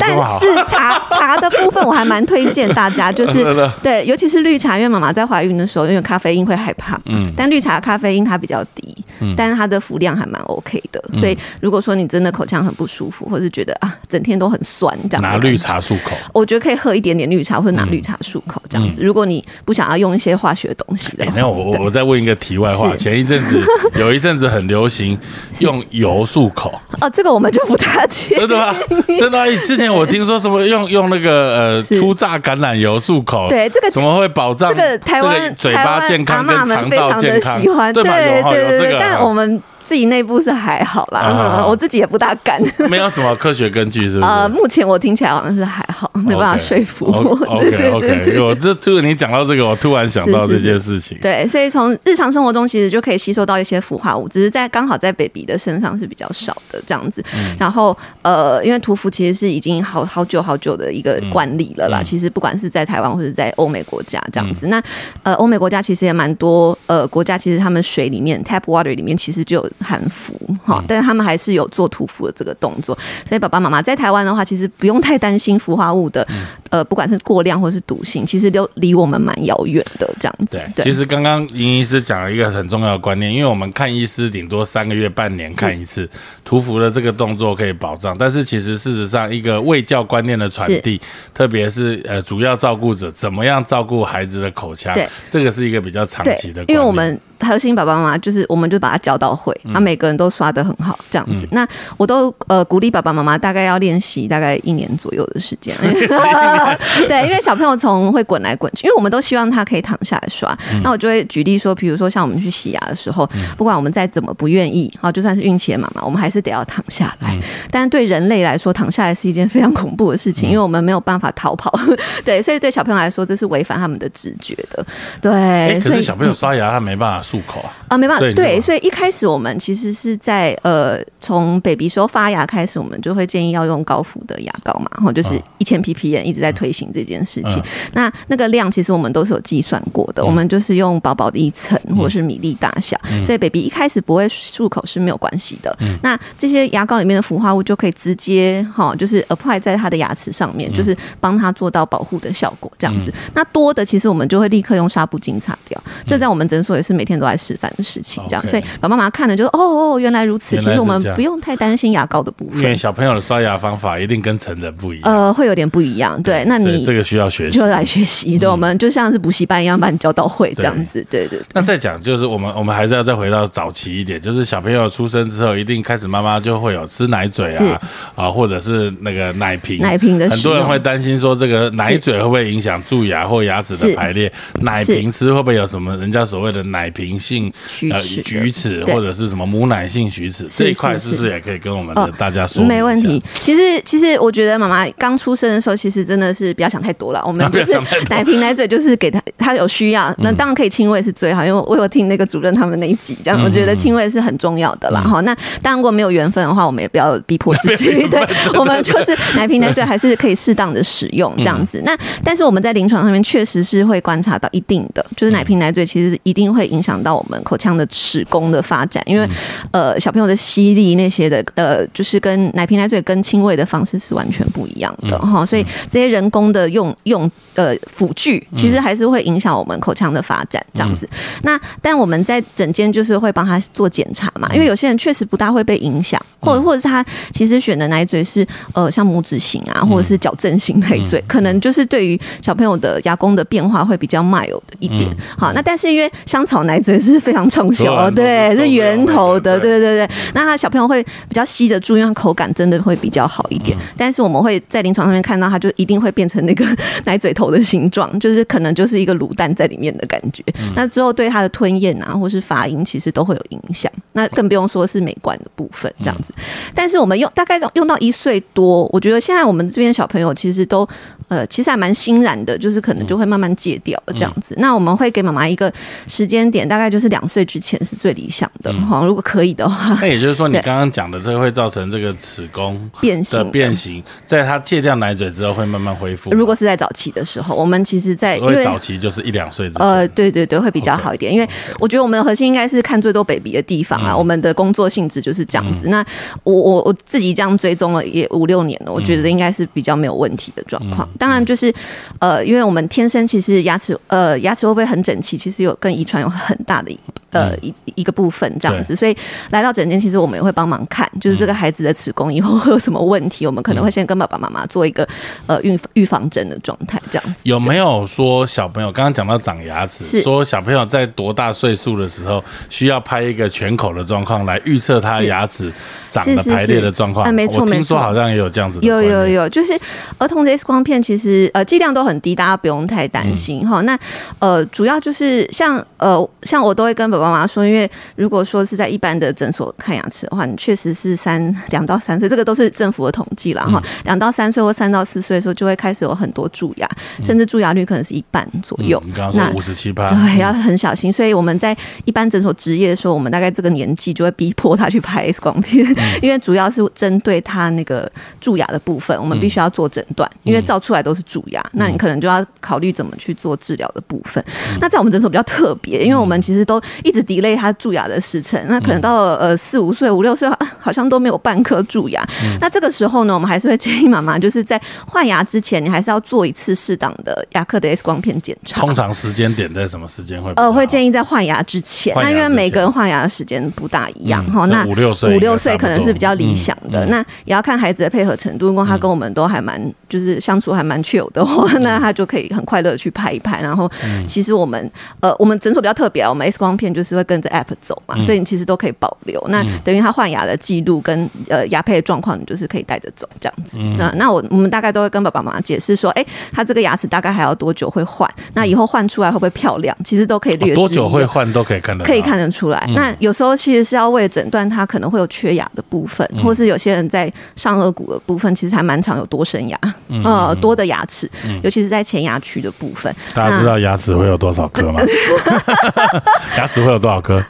[0.00, 3.44] 但是茶茶的部分我还蛮推荐大家，就是
[3.82, 19.02] 对，尤其是绿茶，因为妈妈在怀孕的时候，因为咖啡因会害怕，嗯，但绿茶咖啡因它比较低，嗯，但是它的服量还蛮 OK 的，所以如果说你真的口腔很不舒服，或是觉得啊整天都很酸这样，拿绿茶漱口，我觉得可以喝一点点绿茶，或者拿绿茶漱口这样子。
[19.02, 23.62] 如果你不想要用一些化学东西的，那我我再问一个题外话，前一阵子
[23.94, 25.16] 有一阵子很流行
[25.60, 28.74] 用油漱口，哦，这个我们就不大去，真的吗？
[29.20, 37.60] 真的，之前我听说什么用用那个呃初榨橄榄油漱口，对这个怎么会保障这个台湾嘴巴健康跟肠道健康？
[37.92, 39.62] 对对对对，但我们。
[39.90, 42.62] 自己内部是还好啦， 我自己也不大敢。
[42.88, 44.22] 没有什么科学根据，是不是？
[44.30, 47.36] 呃，目前我听起来好像是还好，没办法说服我。
[47.58, 51.18] OK OK，我这这个你讲到这个，我突然想到这件事情。
[51.20, 57.20] 对，所以从日常生活中其实就可以吸收到一些氟化物，只是在刚好在 baby 的身上是比较少的这样子。
[57.58, 62.00] 然后呃，因为涂氟其实是已经好好久好久的一个惯例了啦。
[62.00, 64.80] 其实不管是在台湾或者在欧美国家这样子，那
[65.24, 69.70] 呃欧美国家其实也蛮多呃国家，其实他们水里面 tap water 里面其实就有。
[69.80, 76.26] 含氟哈，但是他们还是有做涂氟的这个动作，所以爸爸妈妈在台湾的话，其实不用太担心氟化物的，
[76.68, 80.62] 呃，不管是过量或是毒性，其实都离我们蛮遥远的这样子。
[80.74, 86.08] 对，其实刚刚尹医师讲了一个很重要的观念，因为我们看医师顶多三个月、半年看一次，
[86.44, 91.00] 涂氟的这个动作可以保障，但是其实事实上一个卫教观念的传递，
[91.32, 94.94] 特别是呃主要照顾者怎么样照顾孩子的口腔，
[95.28, 97.18] 这个是一个比较长期的，因为我们。
[97.48, 101.48] 核心爸爸妈妈就是，我们就把他教到会，那每个人都刷的很好，这样子。
[101.50, 105.74] 那我都呃鼓励爸爸妈妈，大概要练习大概一年左右的时间。
[107.08, 110.56] 对，因为小朋友从会滚来滚去，因为我们都希望他可以躺下来刷。
[110.82, 117.38] 那我就会举例说，比如说像我们去洗牙的时候，不管我们再怎么不愿意，啊，就算是孕期的妈妈，我们还是得要躺下来。
[117.70, 121.72] 但是对人类来说，躺下来是一件非常恐怖的事情，因为我们没有办法逃跑。
[122.24, 124.84] 对，所以对小朋友来说，这是违反他们的直觉的。
[125.20, 127.22] 对，可是小朋友刷牙他没办法。
[127.30, 137.62] 漱口啊啊，没办法，对，所以一开始我们其实是在呃，从 baby 时候发芽开始，我们就会建议要用高氟的牙膏嘛，然后就是一千 ppm 一直在推行这件事情。
[137.92, 145.76] 那那个量其实我们都是有计算过的，我们就是用薄薄的一层或者是米粒大小，所以 baby 一开始不会漱口是没有关系的。
[146.02, 153.14] 那这些牙膏里面的氟化物就可以直接哈，就是 apply 在他的牙齿上面，就是帮他做到保护的效果，这样子。
[153.34, 155.80] 那多的其实我们就会立刻用纱布巾擦掉。
[156.04, 157.19] 这在我们诊所也是每天。
[157.20, 159.58] 都在示范的事情，这样，所以爸爸妈妈看了就哦
[159.92, 160.56] 哦，原来如此。
[160.56, 166.20] 其实我们不用太担心牙膏的部分，因为小朋友的刷牙方法一定跟成人不一样，呃，会有点不一样。
[166.22, 168.38] 对，那你这个需要学习，就来学习。
[168.38, 171.04] 对，我们就像是补习班一样，把你教到会这样子。
[171.10, 171.38] 对对。
[171.52, 177.80] 那再讲，就是我们我们还是要再回到早期一点，就是小朋友出生之后，一定开始妈妈就会有吃奶嘴啊
[178.14, 184.32] 啊，或者是那个奶瓶，奶瓶的很多人会担心说，这个奶嘴会不会影响蛀牙或牙齿的排列？
[184.62, 187.52] 奶瓶吃会不会有什么人家所谓的奶瓶性？
[187.90, 192.64] 呃，龋齿或者是什么母奶性龋齿这一块，是不是也可以跟我们的大家说？
[192.64, 193.22] 没问题。
[193.40, 197.22] 其实，其实我觉得妈妈刚出生的时候，其实真的是不要想太多了。
[197.26, 201.44] 我们 就是奶瓶奶嘴，就是给他他有需要，那当然可以亲喂是最好。
[201.44, 205.00] 因为我有听那个主任他们那一集，这样我觉得亲喂是很重要的啦。
[205.02, 207.90] 哈，那当然如果没有缘分的话，我们也不要逼迫自己。
[208.08, 208.20] 对，
[208.58, 211.80] 我们就是奶瓶奶嘴还是可以适当的使用这样子。
[211.84, 217.70] 那但是我们在临床上面确实是会观察到一定的，就是奶瓶奶嘴其实一定会影响到我们口腔。
[217.70, 219.26] 的齿弓的发展，因为
[219.70, 231.08] 呃小朋友的吸力那些的呃，就是跟奶瓶奶嘴跟亲喂的方式是完全不一样的哈，所以这些人工的用用呃辅具，其实还是会影响我们口腔的发展这样子。
[231.42, 245.08] 那但我们在整间就是会帮他做检查嘛，因为有些人确实不大会被影响，或者或者是他其实选的奶嘴是呃像拇指型啊，或者是矫正型奶嘴，可能就是对于小朋友的牙弓的变化会比较 mild 的一点。
[245.38, 249.70] 好，那但是因为香草奶嘴是非常畅销，对，是圆头的，对。
[249.70, 250.16] 对对对。
[250.34, 253.78] 那他小朋友会比较吸得住，因为口感真的会比较好一点。
[253.96, 256.64] 但是我们会在临床上面看到，他就一定会变成那个
[257.06, 260.42] 奶嘴头的形状，就是可能就是一个卤蛋在里面的感觉。
[260.74, 263.90] 那之后对它的吞咽啊，或是发音，其实都会有影响。
[264.12, 266.34] 那更不用说是美观的部分这样子。
[266.74, 270.88] 但是我们用大概用到一岁多，我觉得现在我们这边小朋友其实都。
[271.30, 274.52] 呃，其实还蛮欣然的，就是可能就会慢慢戒掉了这样子。
[274.58, 275.72] 那我们会给妈妈一个
[276.08, 279.00] 时间点，大概就是两岁之前是最理想的哈。
[279.04, 286.32] 如果可以的话，那也就是说，你刚刚讲的这个会造成这个子宫变形变形，在他戒掉奶嘴之后会慢慢恢复。
[286.32, 291.32] 如果是在早期的时候，我们其实在因为早期就是一两岁之前，呃，对对对，会比较好一点。
[291.32, 294.16] 因为我觉得我们的核心应该是看最多 baby 的地方啊。
[294.16, 295.86] 我们的工作性质就是这样子。
[295.86, 296.04] 那
[296.42, 301.08] 我我我自己这样追踪了也五六年了，我觉得应该是比较没有问题的状况。
[301.20, 301.72] 当然就是，
[302.18, 306.90] 呃，因为我们天生其实牙齿，呃，牙齿会不会很整齐，其实有跟遗传有很大的
[307.30, 308.94] 呃一一个部分这样子。
[308.94, 309.16] 所以
[309.50, 315.06] 来到诊间，其实我们也会帮忙看，就是这个孩子的子宫以后会有什么问题，我们可能会先跟爸爸妈妈做一个
[315.46, 317.40] 呃预预防针的状态这样子。
[317.44, 325.72] 有没有说小朋友刚刚讲到长牙齿，说小朋友在多大岁数的时候需要拍一个全口的状况来预测他牙齿？
[326.10, 328.80] 长的排列的状况，没错，听说好像也有这样子。
[328.82, 329.78] 有有有，就是
[330.18, 333.80] 儿童的 X 光片，其实呃剂量都很低，大家不用太担心哈。
[333.82, 333.96] 那
[334.40, 343.82] 呃主要就是像呃像我都会跟爸爸妈妈说，因为如果说是在一般的诊所看牙齿的话，你确实是三两到三岁，这个都是政府的统计了哈。
[344.04, 346.88] 两到三岁或三到四岁的时候，就会开始有很多蛀牙，
[347.24, 349.02] 甚至蛀牙率可能是一半左右。
[349.04, 351.12] 你刚刚说五十七八，对，要很小心。
[351.12, 355.86] 所以我们在一般诊所执业的时候，我们大概这个年纪就会逼迫他去拍 X 光片。
[356.22, 364.42] 因为主要是针对他那个蛀牙的部分，我们必须要做诊断，因为照出来都是蛀牙，那你可能就要考虑怎么去做治疗的部分。
[364.80, 370.48] 那在我们诊所比较特别，因为我们其实都一直 delay 他蛀牙的时辰，那可能到呃四五岁、五六岁，
[370.80, 372.26] 好像都没有半颗蛀牙。
[372.60, 378.80] 那这个时候呢，我们还是会建议妈妈，就是在换牙之前，你还是要做一次适当的牙科的 X 光片检查。
[378.80, 380.52] 通常时间点在什么时间会？
[380.56, 382.12] 呃，会建议在换牙之前。
[382.16, 384.66] 那因为每个人换牙的时间不大一样哈。
[384.66, 386.30] 那五六岁，五六岁可能是比较。
[386.40, 388.68] 理想的那也要看孩子的配合程度。
[388.68, 393.60] 如果他跟我们都还蛮就是相处还蛮 chill 的话，那他就可以很快乐去拍一拍。
[393.60, 393.90] 然后
[394.26, 399.42] 其实我们呃我们诊所比较特别，我们 X 光片就是会跟着 App 走嘛，所以你其实都可以保留。
[399.48, 403.78] 那等于他换牙的记录跟呃牙配的状况，你就是可以带着走这样子。
[403.98, 408.28] 那那我我们大概都会跟爸爸妈妈解释说，哎，他这个牙齿大概还要多久会换？
[408.54, 409.96] 那以后换出来会不会漂亮？
[410.04, 412.84] 其实都可以略多久会换都可以看得可以看得出来。
[412.94, 416.26] 那有时候其实是要为了诊断他可能会有缺牙的部分。
[416.42, 419.78] 或是有些人在上颚骨的部分，其实还蛮常有多生牙，
[420.24, 421.30] 呃，多的牙齿，
[421.62, 423.14] 尤其是在前牙区的部分。
[423.34, 425.00] 大家知道牙齿会有多少颗吗？
[426.56, 427.42] 牙齿会有多少颗？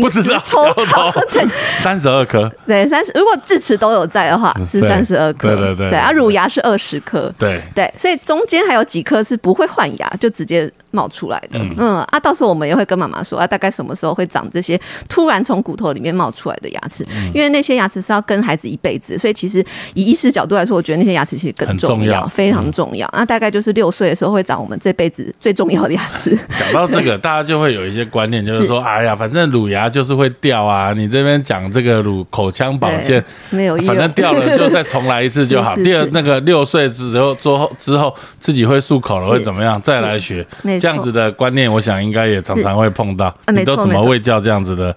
[0.00, 0.64] 不知道，抽
[1.30, 1.46] 对，
[1.78, 3.12] 三十二颗，对，三十。
[3.14, 5.90] 如果智齿都有在的话，是三十二颗，对对对。
[5.90, 10.68] 对啊，乳牙是二十颗，对对，所以中间还有几颗是不会换牙，就直接。
[10.90, 17.06] 冒出来的，嗯啊，到时候我们也会跟妈妈说啊，大概什么时候会长这些突然从骨头里面冒出来的牙齿？
[17.34, 23.08] 因为那些牙齿是要跟孩子一辈子，所以其实以医师角度来说，我觉得那些牙齿其实更重要，非常重要。
[23.12, 26.36] 那大概就是六岁的时候会长我们这辈子最重要的牙齿。
[26.58, 35.74] 讲到这个，大家就会有一些观念，就是说， 哎呀，反正乳牙就是会掉啊，你这边讲这个乳口腔保健没有，反正掉了就再重来一次就好。
[35.82, 39.80] 第二，那个六岁之后之后之后自己会漱口了会怎么样？
[39.82, 40.46] 再来学。
[40.78, 43.34] 这样子的观念，我想应该也常常会碰到。
[43.52, 44.94] 你都怎么喂教这样子的？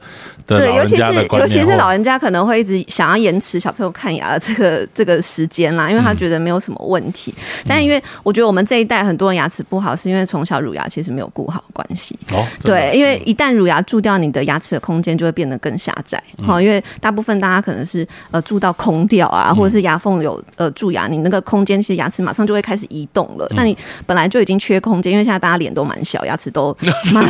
[0.58, 7.34] 对，尤其是尤其是老人家可能会一直想要延迟小朋友看牙的这个这个时间啦，因为他觉得没有什么问题。
[7.68, 12.18] 但因为我觉得我们这一代很多人牙齿不好，是因为从小乳牙其实没有顾好关系。
[12.32, 16.22] 哦，对，因为一旦乳牙蛀掉，你的牙齿的空间就会变得更狭窄。
[16.42, 23.48] 好，因为大部分大家可能是呃蛀到空掉啊，或者是牙缝有呃蛀牙，你那个空间其实牙齿马上就会开始移动了。
[23.56, 26.76] 那你本来就已经缺空间，因为现在大家脸都蛮小，牙齿都
[27.14, 27.24] 蛮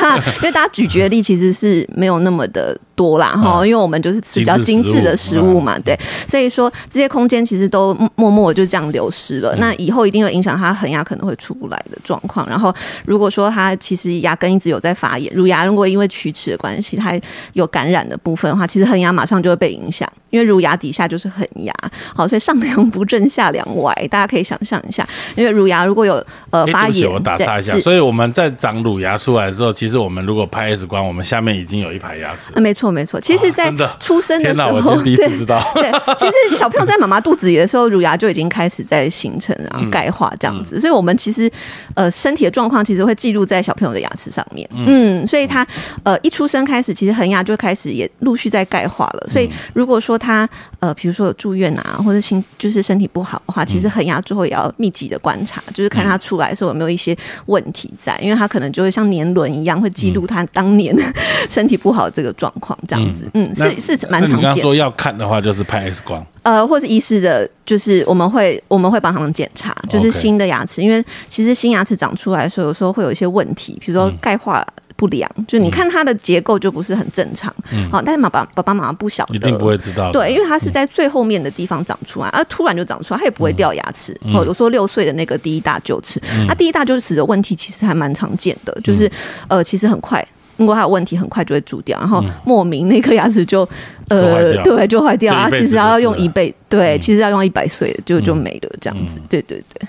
[0.00, 2.57] 大，因为大家咀嚼力其实是没有那么的。
[2.94, 9.54] 多啦哈，因为我们就是吃比较精致的食物嘛，对，所以说这些空间其实都默默就这样流失了。
[9.56, 12.48] 那以后一定会影响他恒牙可能会出不来的状况。
[12.48, 17.18] 然后如果说他其实牙根一直有在发炎，乳牙如果因为龋齿的关系，它
[17.52, 20.10] 有感染的部分的话，其实恒牙马上就会被影响。
[20.30, 21.72] 因为乳牙底下就是恒牙，
[22.14, 25.06] 好，所以上梁不正下梁歪，大家可以想象一下。
[25.34, 32.47] 因为乳牙如果有呃发炎，我打岔一下，所以我们在长乳牙出来之后，其实我们如果拍 X 光，我们下面已经有一排牙齿。
[32.56, 35.62] 没错没错，其实，在出生的时候，第一次知道。
[35.74, 40.80] 对，其实小朋友在妈妈肚子里的时候， 乳牙就已经开始在形成，然后钙化这样子。
[40.80, 41.50] 所以，我们其实
[41.94, 44.68] 呃身体的状况其实会记录在小朋友的牙齿上面。
[44.74, 45.66] 嗯，所以他
[46.02, 49.26] 呃一出生开始，其实恒牙就开始也陆续在钙化了。
[49.28, 50.48] 所以，如果说他
[50.80, 60.94] 呃，比如说有住院啊，或者心就是身体不好的话，其实恒牙之后也要密集的观察，就是看他出来的时候有没有一些问题在，因为他可能就会像年轮一样，会记录他当年
[61.50, 63.28] 身体不好这个状况，这样子。
[63.34, 64.38] 嗯，是是蛮常见。
[64.38, 66.24] 你刚刚说要看的话，就是拍 X 光。
[66.42, 74.66] 呃，或者医师的，就是我们会我们会帮他们检查，就是新的牙齿，因为其实新牙齿长出来的时候，有时候会有一些问题，比如说钙化。
[74.98, 77.54] 不良，就你看它的结构就不是很正常，
[77.88, 80.10] 好，但是爸爸爸爸妈妈不晓得，一定不会知道。
[80.10, 84.12] 对，因为它是在最后面的地方长出来，而突然就长出来，它也不会掉牙齿。
[84.24, 90.26] 嗯哦，我说六岁的那个第一大臼齿，它第一大臼齿的问题其实还蛮常见的，就是嗯呃，其实很快。
[90.58, 93.66] 如果它有问题，很快就会蛀掉，然后莫名那颗牙齿就
[94.08, 95.32] 嗯呃，掉对，就坏掉。
[95.32, 99.18] 它其实要用一辈，对，嗯其实要用一百岁就就没了，这样子。
[99.28, 99.88] 对对对。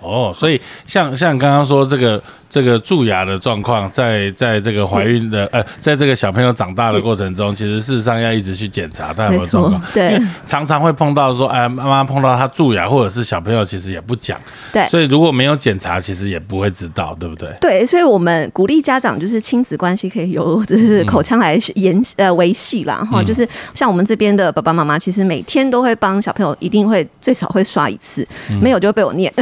[0.00, 7.08] 哦，所以像像刚刚说这个这个蛀牙的状况，在在这个怀孕的呃，在这个小朋友长大的是。
[7.08, 10.20] 过程中，其实事实上要一直去检查他有没有状况，，对。
[10.44, 14.38] 常常会碰到说，哎，妈妈碰到他蛀牙，或者是小朋友其实也不讲，
[14.72, 14.86] 对。
[14.88, 17.48] 所以如果没有检查，其实也不会知道，对不对？
[17.60, 28.26] 对，所以我们鼓励家长就是亲子关系可以由就是口腔来延呃维系啦哈，就是像我们这边的爸爸妈妈，其实每天都会帮小朋友一定会最少会刷一次，
[28.60, 29.32] 没有就会被我念。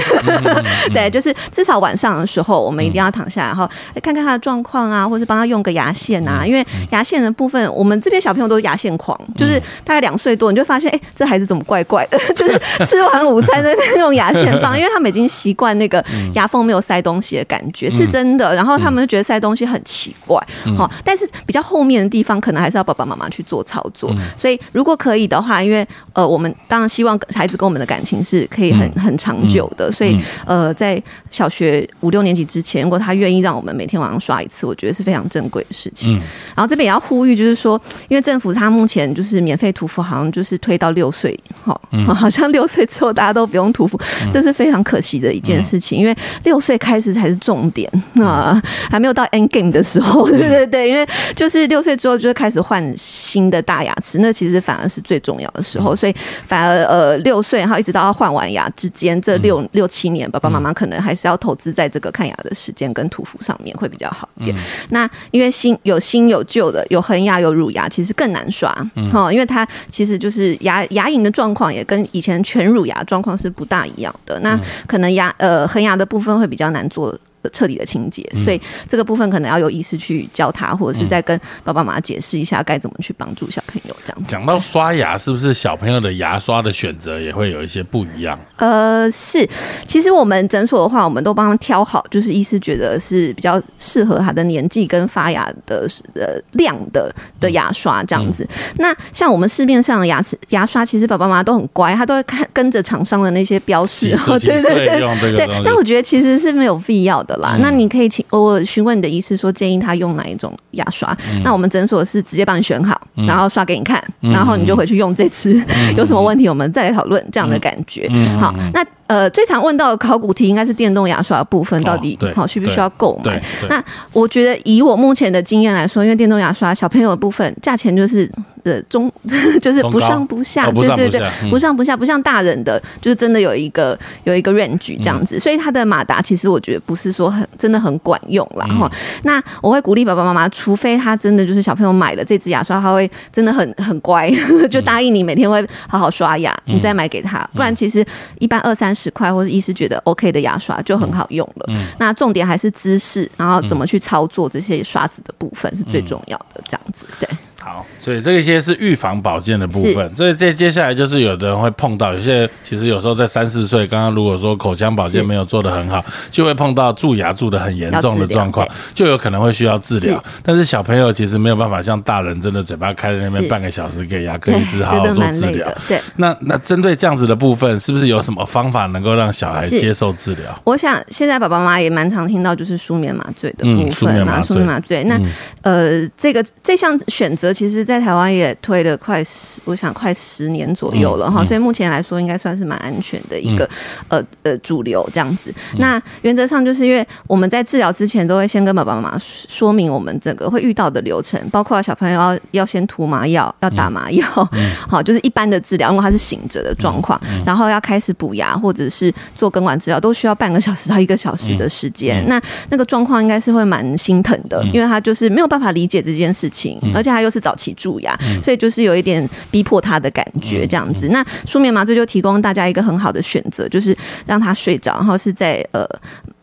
[0.95, 16.05] 对，就是至少晚上的时候，我们一定要躺下来，然后哎看看他的状况啊，或是帮他用个牙线啊，因为牙线的部分，我们这边小朋友都是牙线狂，就是大概两岁多，你就发现哎，这孩子怎么怪怪的， 就是吃完午餐在那边用牙线棒， 因为他们已经习惯那个
[16.35, 18.55] 牙缝没有塞东西的感觉，是真的。
[18.55, 20.41] 然后他们就觉得塞东西很奇怪，
[20.77, 24.15] 好，但是比较后面的地方可能还是要爸爸妈妈去做操作。
[24.37, 36.17] 所以如果可以的话，因为呃，我们当然希望孩子跟我们的感情是可以很很长久的，所以呃，在小学五六年级之前，如果他愿意让我们每天晚上刷一次，我觉得是非常珍贵的事情。
[36.55, 41.79] 然后这边也要呼吁，就是说，因为政府他目前就是免费涂氟，好像就是推到六岁，哈、
[42.15, 44.01] 好像六岁之后大家都不用涂氟，
[44.33, 47.91] 这是非常可惜的一件事情，因为六岁开始才是重点
[48.23, 56.15] 啊，还没有到 end game 的时候，对对对，因为就是六岁之后就会开始换新的大牙齿，那其实反而是最重要的时候，所以
[56.47, 64.57] 反而呃六岁，然后一直到他换完牙之间这六、六七年，爸爸妈妈可能还是要投资在这个看牙的时间跟涂氟上面会比较好一点。
[64.91, 68.71] 那因为新有新有旧的，有恒牙有乳牙，其实更难刷
[69.11, 74.39] 哈、因为它其实就是牙牙龈的状况也跟以前全乳牙状况是不大一样的。
[74.41, 77.13] 那可能牙呃恒牙的部分会比较难做。
[77.51, 84.31] 彻底的清洁，所以这个部分可能要有医师去教他，或者是再跟爸爸妈妈解释一下该怎么去帮助小朋友这样子。
[84.31, 88.39] 讲到刷牙，是不是小朋友的牙刷的选择也会有一些不一样？
[88.57, 89.49] 呃，是，
[89.87, 98.47] 其实我们诊所的话，我们都帮他挑好，就是医师觉得是比较适合他的年纪跟发芽的呃量的的牙刷这样子。
[98.79, 107.57] 那像我们市面上的牙齿牙刷，其实爸爸妈妈都很乖，他都会看跟着厂商的那些标示，几然后几对对对对，但我觉得其实是没有必要的啦。
[107.61, 111.17] 那你可以请我询问你的医师说，建议他用哪一种牙刷。
[111.45, 115.63] 那我们诊所是直接帮你选好，然后刷给你看，然后你就回去用这支。
[115.97, 118.09] 有什么问题，我们再来讨论这样的感觉。
[118.39, 128.29] 好，那呃，最常问到的考古题应该是电动牙刷的部分，到底对好需不需要购买那我觉得以我目前的经验来说，因为电动牙刷小朋友的部分价钱就是
[128.67, 129.11] 呃中，
[129.63, 138.91] 就是不上不下，哦对对对不上不下，不像大人的，就是真的有一个有一个 range 这样子，所以它的马达其实我觉得不是说很真的很管用啦哈。
[139.23, 144.29] 那我会鼓励爸爸妈妈，除非他真的就是小朋友买了这支牙刷，他会真的很很乖，
[144.69, 148.05] 就答应你每天会好好刷牙，你再买给他，不然其实
[148.41, 151.73] 一般二三十块或者医师觉得 OK 的牙刷就很好用了。
[151.99, 157.29] 那重点还是姿势，然后怎么去操作这些刷子的部分是最重要的，这样子对。
[157.67, 160.15] 好，所以这些是预防保健的部分。
[160.15, 170.23] 所以这接下来就是有的人会碰到，有些其实有时候在三四岁，刚刚如果说口腔保健没有做得很好，就会碰到蛀牙蛀得很严重的状况就有可能会需要治疗。
[170.45, 175.69] 但是小朋友其实没有办法像大人真的嘴巴开在那边半个小时给牙科医师好好做治疗。
[175.89, 180.57] 对，那那针对这样子的部分，是不是有什么方法能够让小孩接受治疗？
[180.63, 185.03] 我想现在爸爸妈妈也蛮常听到就是舒眠麻醉的嗯部分嘛，舒眠麻醉舒眠麻醉。
[185.03, 185.21] 那
[185.63, 193.67] 呃，这个这项选择其实，在台湾也推了快十，我想快十年左右了哈，所以目前来说应该算是蛮安全的一个
[194.09, 195.51] 呃呃主流这样子。
[195.79, 204.23] 那原则上就是因为我们在治疗之前都会先跟爸爸妈妈说明我们整个会遇到的流程，包括小朋友要要先涂麻药，要打麻药，
[204.87, 212.23] 好，就是一般的治疗，因为他是醒着的状况，然后要开始补牙或者是做根管治疗，都需要半个小时到一个小时的时间。
[212.29, 212.39] 那
[212.69, 219.23] 那个状况应该是会蛮心疼的，因为他就是没有办法理解这件事情，而且他又是早期蛀牙，所以就是有一点
[219.53, 221.07] 逼迫他的感觉这样子。
[221.11, 225.87] 那舒眠麻醉就提供大家一个很好的选择，就是让他睡着，然后是在呃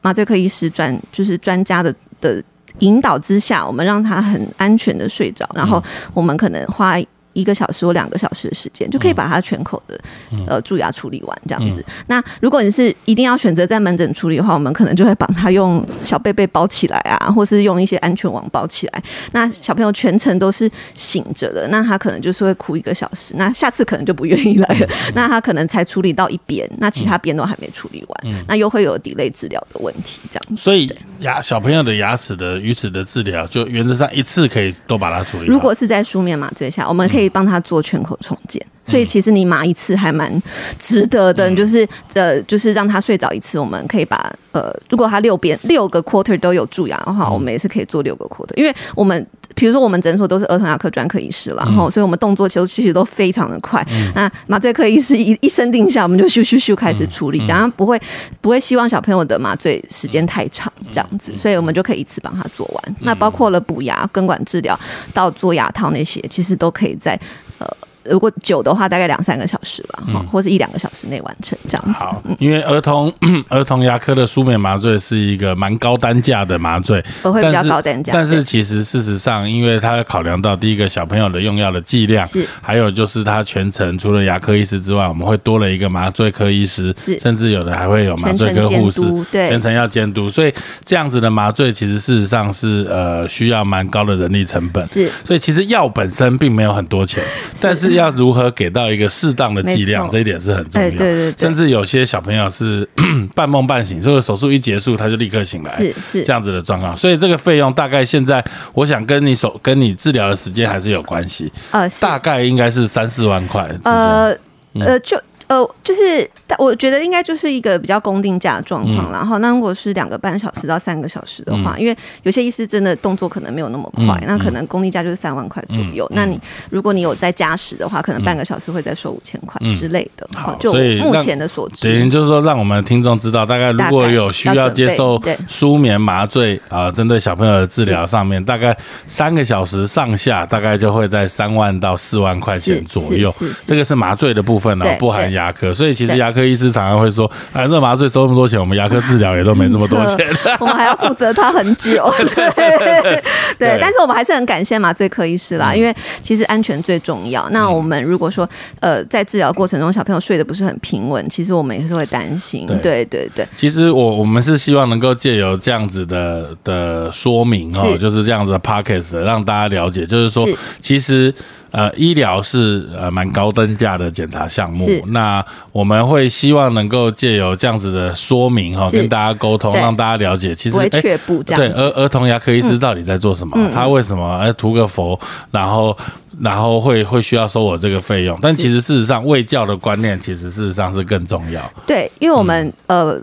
[0.02, 2.42] 麻醉科医师专就是专家的的
[2.80, 5.84] 引导之下，我们让他很安全的睡着，然后
[6.14, 6.98] 我们可能花。
[7.34, 10.00] 一个小时或两个小时的时间，就可以把它全口的
[10.48, 11.84] 呃蛀牙处理完这样子。
[12.08, 19.04] 那如果你是一定要选择在门诊处理的话，我们可能就会帮他用小被被包起来啊，或是用一些安全网包起来。
[19.32, 24.88] 那小朋友全程都是醒着的，那他可能就是会哭一个小时，那下次可能就不愿意来了。
[25.16, 30.58] 那他可能才处理到一边，那其他边都还没处理完，那又会有 delay 治疗的问题这样。
[30.58, 35.48] 所以牙小朋友的牙齿的龋齿的治疗，就原则上一次可以都把它处理。
[35.48, 38.66] 如果是在书面麻醉下，我们可以帮他做全口重建。
[38.86, 40.30] 所以其实你麻一次还蛮
[40.78, 53.86] 值得的，就是呃，就是让他睡着一次，我们可以把呃，如果他六边六个 quarter 都有蛀牙的话，我们也是可以做六个 quarter，因为我们比如说我们诊所都是儿童牙科专科医师了，然后所以我们动作其实其实都非常的快。
[54.16, 58.00] 那麻醉科医师一一声令下，我们就咻咻咻开始处理，这样不会
[58.42, 62.96] 不会希望小朋友的麻醉时间太长，这样子，所以我们就可以一次帮他做完。
[63.02, 64.78] 那包括了补牙、根管治疗
[65.14, 67.20] 到做牙套那些，其实都可以在
[67.60, 67.68] 呃。
[68.04, 72.00] 如果久的话，大概两三个小时吧，哈，或者一两个小时内完成这样子。
[72.00, 73.12] 好，因为儿童
[73.50, 78.12] 儿童牙科的舒美麻醉是一个蛮高单价的麻醉，会比较高单价。
[78.14, 89.02] 但是其实事实上，因为它考量到第一个小朋友的用药的剂量，是，还有就是他全程除了牙科医师之外，我们会多了一个麻醉科医师，是，甚至有的还会有麻醉科护士，
[89.32, 90.30] 对，全程要监督。
[90.30, 95.10] 所以这样子的麻醉，其实事实上是呃需要蛮高的人力成本，是。
[95.24, 97.24] 所以其实药本身并没有很多钱，
[97.62, 100.90] 但是要如何给到一个适当的剂量，这一点是很重要。
[100.90, 102.88] 对对对，甚至有些小朋友是
[103.34, 106.96] 半梦半醒，就是手术一结束他就立刻醒来，是是这样子的状况。
[106.96, 111.52] 所以这个费用大概现在，我想跟你手跟你治疗的时间还是有关系。
[111.72, 113.70] 呃，大概应该是三四万块。
[113.84, 114.36] 呃
[114.80, 115.20] 呃，就。
[115.48, 116.28] 呃，就是，
[116.58, 119.12] 我觉得应该就是一个比较公定价的状况。
[119.12, 126.10] 然后，那如果是两个半小时到三个小时的话，因为有些医师真的动作可能没有那么快，那可能公定价就是三万块左右。
[126.16, 126.40] 那你
[126.70, 130.28] 如果你有在加时的话，可能半个小时会再收五千块之类的。
[130.34, 138.76] 好，就目前的所知，等于就是说，让我们听众知道，大概如果有需要接受舒眠麻醉啊，针对小朋友的治疗上面，大概
[139.08, 143.30] 三个小时上下，大概就会在三万到四万块钱左右。
[143.68, 145.33] 这个是麻醉的部分呢，不含。
[145.34, 150.28] 牙科，所以其实牙科医师常常会说：“哎，这麻醉收那么多钱，我们牙科治疗也都没这么多 钱，
[150.60, 153.24] 我们还要负责他很久。” 对。
[153.60, 157.48] 对，但是我们还是很感谢麻醉科医师啦，因为其实安全最重要。
[157.50, 158.48] 那我们如果说
[158.80, 162.66] 呃，在治疗过程中小朋友睡得不是很平稳，其实我们也是会担心。
[162.82, 163.04] 对。
[163.06, 170.48] 对对，其实我我们是希望能够借由这样子的的说明哦，就是这样子的 pockets 让大家了解，就是说
[170.80, 171.34] 其实。
[171.74, 183.58] 呃，医疗是呃蛮高单价的检查项目，那我们会希望能够借由这样子的说明哈，跟大家沟通，让大家了解，其实哎，对儿儿童牙科医师到底在做什么？
[183.74, 185.20] 他为什么哎涂个佛，
[185.50, 185.98] 然后
[186.40, 188.38] 然后会会需要收我这个费用？
[188.40, 191.60] 但其实事实上，卫教的观念其实事实上是更重要。
[191.88, 193.20] 对，因为我们呃。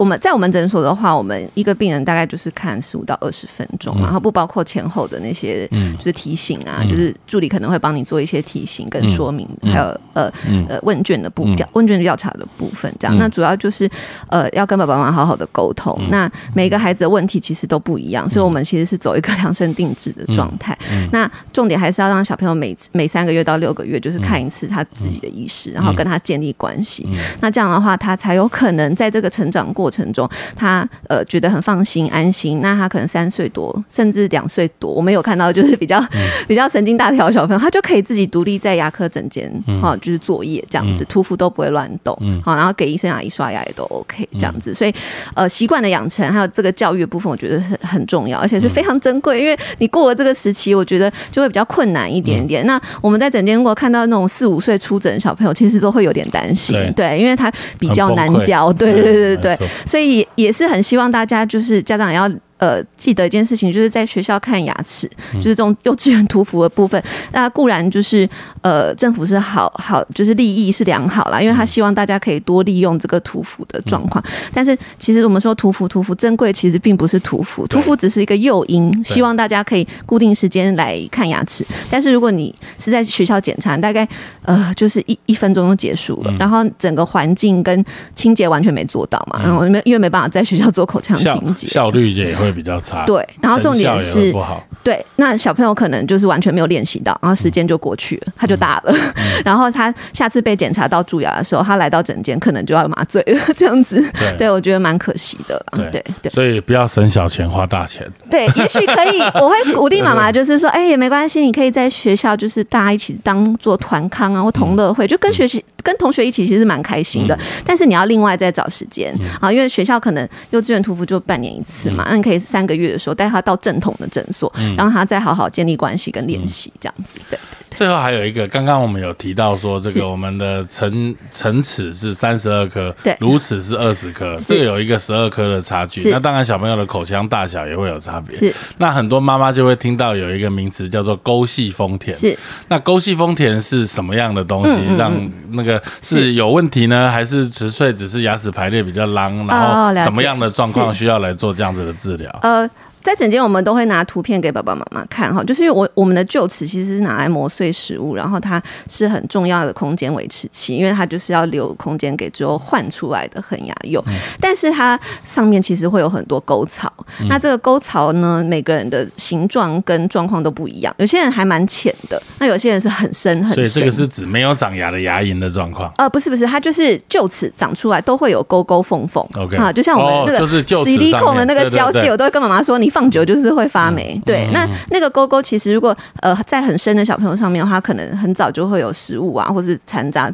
[0.00, 9.84] 我们在我们诊所的话，我们一个病人大概就是看十五到二十分钟，然后不包括前后的那些，就是提醒啊，就是助理可能会帮你做一些提醒跟说明，还有
[10.14, 10.32] 呃
[10.70, 13.14] 呃问卷的步调、问卷调查的部分，这样。
[13.18, 13.86] 那主要就是
[14.28, 15.94] 呃要跟爸爸妈妈好好的沟通。
[16.10, 20.74] 那每个孩子的问题其实都不一样，所以我们其实是走一个量身定制的状态。
[21.12, 27.06] 那重点还是要让小朋友每每三个月到六个月就是看一次他自己的医师，然后跟他建立关系。
[27.42, 29.89] 那这样的话，他才有可能在这个成长过。
[29.90, 32.60] 程中，他呃觉得很放心安心。
[32.60, 36.02] 那他可能三岁多，甚至两岁多，我们有看到就是比较
[36.46, 39.50] 比较神经大条小朋友，他就可以自己独立在牙科诊间
[39.82, 44.72] 哈，就是作业这样子，涂氟都不会乱动，好，然后给医生阿姨刷牙也都 OK 这样子。
[44.72, 44.94] 所以
[45.34, 49.40] 呃，习惯的养成还有这个教育的部分，我觉得很很重要，而且是非常珍贵。
[49.40, 52.66] 因为你过了这个时期，我觉得就会比较困难一点点。
[52.66, 59.68] 那我们在诊间如果看到那种四五岁出诊的小朋友，其实都会有点担心，对，因为他比较难教，对对对对对。
[59.86, 62.30] 所以也是很希望大家，就是家长要。
[62.60, 67.02] 呃，记得一件事情，就是在学校看牙齿，就是这种幼稚园涂氟的部分。
[67.32, 68.28] 那固然就是
[68.60, 74.22] 呃，政府是好好，就是利益是良好啦，因为他希望大家可以多利用这个涂氟的状况。
[74.52, 81.66] 但是其实我们说涂氟涂氟珍贵，其实并不是涂氟，涂氟只是一个诱因，希望大家可以固定时间来看牙齿。
[81.90, 84.06] 但是如果你是在学校检查，大概
[84.42, 87.82] 呃就是一一分钟就结束了，然后整个环境跟
[88.14, 92.50] 清洁完全没做到嘛，然后没因为没办法在学校做口腔清洁，效率也会。
[92.50, 94.34] 比较差，对，然后重点是
[94.82, 98.94] 对，那小朋友可能就是完全没有练习到，然后时间就过去了，他就大了，
[99.44, 108.10] 然后他下次被检查到蛀牙的时候，他来到诊间可能就要麻醉了，这样子，对对我觉得蛮可惜的啦，对对所以不要省小钱花大钱。
[108.30, 117.38] 对，也许可以，我会鼓励妈妈， 就是说，哎，也没关系，你可以在学校就是大家一起当做团康啊或同乐会，就跟学习跟同学一起，其实蛮开心的。
[117.66, 127.20] 但是你要另外再找时间啊，因为学校可能幼稚园屠夫就半年一次嘛，那你可以三个月的时候带他到正统的诊所，让他再好好建立关系跟练习，这样子。
[127.28, 127.38] 对。
[127.76, 136.10] 最后还有一个，刚刚我们有提到说，这个我们的成成齿是三十二颗，对，乳齿是二十颗，这个有一个十二颗的差距。
[136.10, 138.36] 那当然，小朋友的口腔大小也会有差别。
[138.36, 138.54] 是。
[138.78, 142.14] 那很多妈妈就会听到有一个名词叫做沟系丰田。
[142.14, 142.36] 是。
[142.68, 144.80] 那沟系丰田是什么样的东西？
[144.98, 145.12] 让
[145.52, 149.46] 那个是有问题呢，还是纯粹只是牙齿排列比较狼？
[149.46, 152.38] 然后什么样的状况需要来做这样子的治疗？
[152.42, 152.68] 呃。
[153.00, 164.04] 在整间，我们都会拿图片给爸爸妈妈看哈，就是我我们的臼齿其实是拿来磨碎食物，然后它是很重要的空间维持器，因为它就是要留空间给之后换出来的恒牙用。
[164.38, 166.92] 但是它上面其实会有很多沟槽，
[167.28, 173.64] 那这个沟槽呢，每个人的形状跟状况都不一样，有些人还蛮浅的，那有些人是很深很深。
[173.64, 175.90] 所以这个是指没有长牙的牙龈的状况？
[175.96, 179.26] 呃，不是不是，它就是臼齿长出来都会有沟沟缝缝。
[179.36, 182.89] OK，啊，就像我们那个就是臼齿上的那个交界，我都会跟妈妈说你。
[182.90, 184.46] 放久就是会发霉，对。
[184.52, 190.30] 那那个沟沟其实如果呃在很深的小朋友上面的话，可能很早就会有食物啊，或是残渣。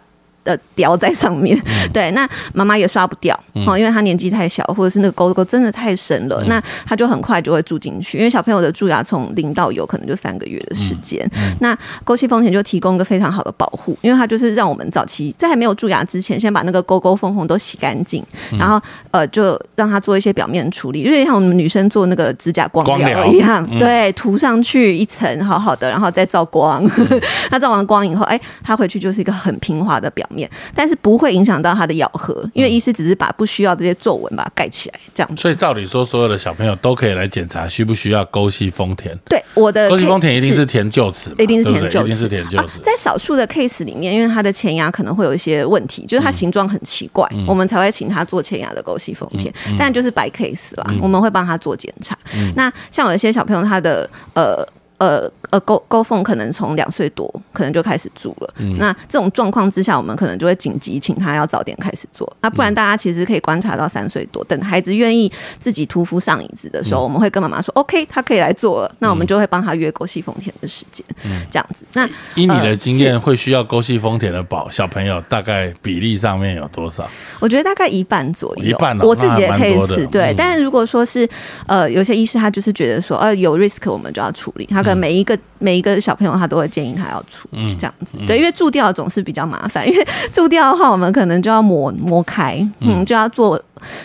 [0.47, 1.61] 的雕在上面，
[1.92, 8.16] 对，那妈妈也刷不掉哦，因为她年纪太小，或者是那个沟沟真的太深了，那她就很快就会蛀进去。
[8.16, 11.28] 因为小朋友的蛀牙从零到有可能就三个月的时间，
[11.61, 18.24] 那沟系丰田就提供一个非常好的保护，因为它就是让我们早期在还没有蛀牙之前，先把那个沟沟缝缝都洗干净，
[18.57, 18.80] 然后
[19.11, 26.88] 呃就让它做一些表面处理，因为像我们女生做那个指甲光疗一样，对，涂上去一层好好的，然后再照光，
[27.51, 30.24] 那照完光以后，哎，它回去就是一个很平滑的表。
[30.28, 30.36] 面，
[30.74, 35.37] 但是不会影响到他的咬合，因为医师只是把不需要这些皱纹把它盖起来，这样。
[35.37, 39.16] 所以照理说，所有的小朋友都可以来检查需不需要沟系丰田。
[39.28, 42.80] 对，我的沟系丰田一定是填臼齿，一定是填臼齿，一定是填臼齿。
[42.82, 49.53] 在少数的 case 里面，因为他的前牙可能会有一些问题，就是它形状很奇怪，我们才会请他做前牙的沟系丰田。
[49.78, 52.16] 但就是白 case 啦，我们会帮他做检查。
[52.55, 54.66] 那像有一些小朋友，他的呃。
[54.99, 58.55] 呃呃，沟沟缝可能从两岁多可能就开始住了。
[58.78, 62.30] 那这种状况之下，我们可能就会紧急请他要早点开始做。
[62.40, 65.30] 那不然大家其实可以观察到三岁多，等孩子愿意
[65.61, 71.07] 自己涂敷上椅子的时候，我们会跟妈妈说：“OK，他可以来做了。”那我们就会帮他约沟系丰田的时间，
[71.51, 71.84] 这样子。
[71.92, 77.09] 那以你的经验，会需要勾系丰田的宝小朋友大概比例上面有多少？
[77.38, 78.64] 我觉得大概一半左右。
[78.64, 80.34] 一半，我自己也可以是对。
[80.36, 81.28] 但是如果说是
[81.66, 84.97] 呃，有些医师他就是觉得说，呃，有 risk 我们就要处理他可能。
[84.97, 87.48] 每一个 the 每一个小朋友，他都会建议他要出
[87.78, 93.61] 这样子，对，因为蛀掉总是比较麻烦， 因为蛀掉的话，我们可能就要磨磨开，嗯，就要做。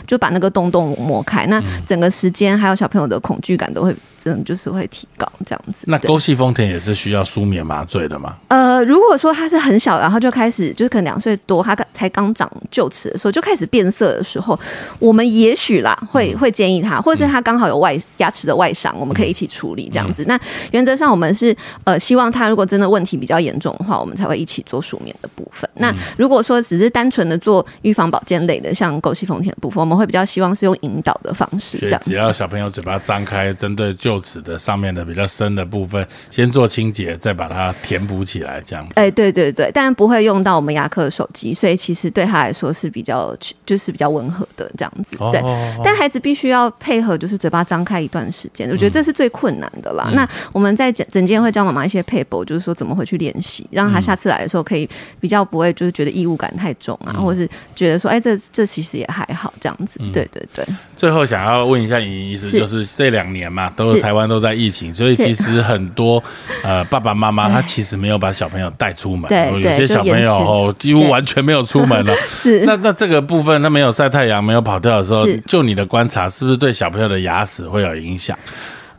[0.05, 5.85] 就把那个洞洞磨开，那整个时间还有小朋友的恐惧感都会真的就是会提高这样子。
[5.87, 8.35] 那沟系丰田也是需要舒眠麻醉的吗？
[8.49, 14.59] 呃，如果说他是很小，然后就开始就是可能两岁多，他才刚长臼齿的时候就开始变色的时候，
[14.99, 20.25] 我们也许啦会会建议他，或者是他刚好有外牙齿的外伤，我们可以一起处理这样子。
[20.27, 20.37] 那
[20.71, 25.69] 原则上我们是呃希望他如果真的问题比较严重的话，我们才会一起做舒眠的部分。
[25.75, 29.51] 那如果说只是单纯的做预防保健类的，像枸杞丰田。
[29.61, 38.93] 部分我们会比较希望是用引导的方式，这样只要小朋友嘴巴张开，针对臼齿的上面的比较深的部分，先做清洁，再把它填补起来，这样子。
[38.95, 43.35] 哎，对对对，但不会用到我们牙科的手机，所以其实对他来说是比较
[43.65, 45.17] 就是比较温和的这样子。
[45.31, 45.41] 对，
[45.83, 50.09] 但孩子必须要配合，就是嘴巴张开一段时间，我觉得这是最困难的啦。
[50.15, 54.87] 那我们在整整间会教妈妈一些配补，就是说怎么回去练习，让他下次来的时候可以
[55.19, 59.53] 比较不会就是觉得异物感太重啊，或者是觉得说哎这这其实也还好。
[59.59, 60.65] 这样子，对对对。
[60.97, 66.23] 最后想要问一下尹医师，就是这两年嘛，都是台湾都在疫情，所以其实很多
[66.63, 69.29] 呃爸爸妈妈他其实没有把小朋友带出门，
[69.61, 72.15] 有些小朋友哦几乎完全没有出门了。
[72.29, 72.63] 是。
[72.65, 78.37] 那那这个部分，他没有晒太阳，没有跑跳的时候，就你的观察，是不是对小朋友的牙齿会有影响？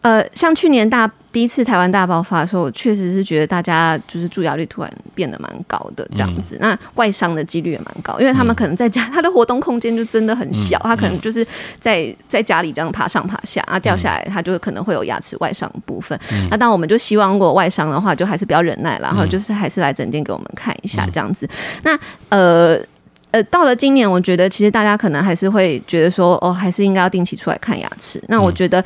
[0.03, 6.57] 呃，像去年大第一次台湾大爆发的时候，我确实是觉得大家就是蛀牙率突然变得蛮高的这样子。
[6.61, 11.45] 那外伤的几率也蛮高，因为他们可能在家，他的活动空间就真的很小，他可能就是
[11.81, 16.19] 在在家里这样爬上爬下，啊掉下来，他就可能会有牙齿外伤部分。
[16.51, 21.49] 那当我们就希望，如果外伤的话，就还是比较忍耐，然后就是还是来诊间给我们看一下这样子。
[21.83, 22.79] 那呃。
[23.33, 28.23] 呃，到了今年，我觉得其实大家可能还是会觉得说，哦，还是应该要定期出来看牙齿。
[28.29, 28.85] 那我觉得，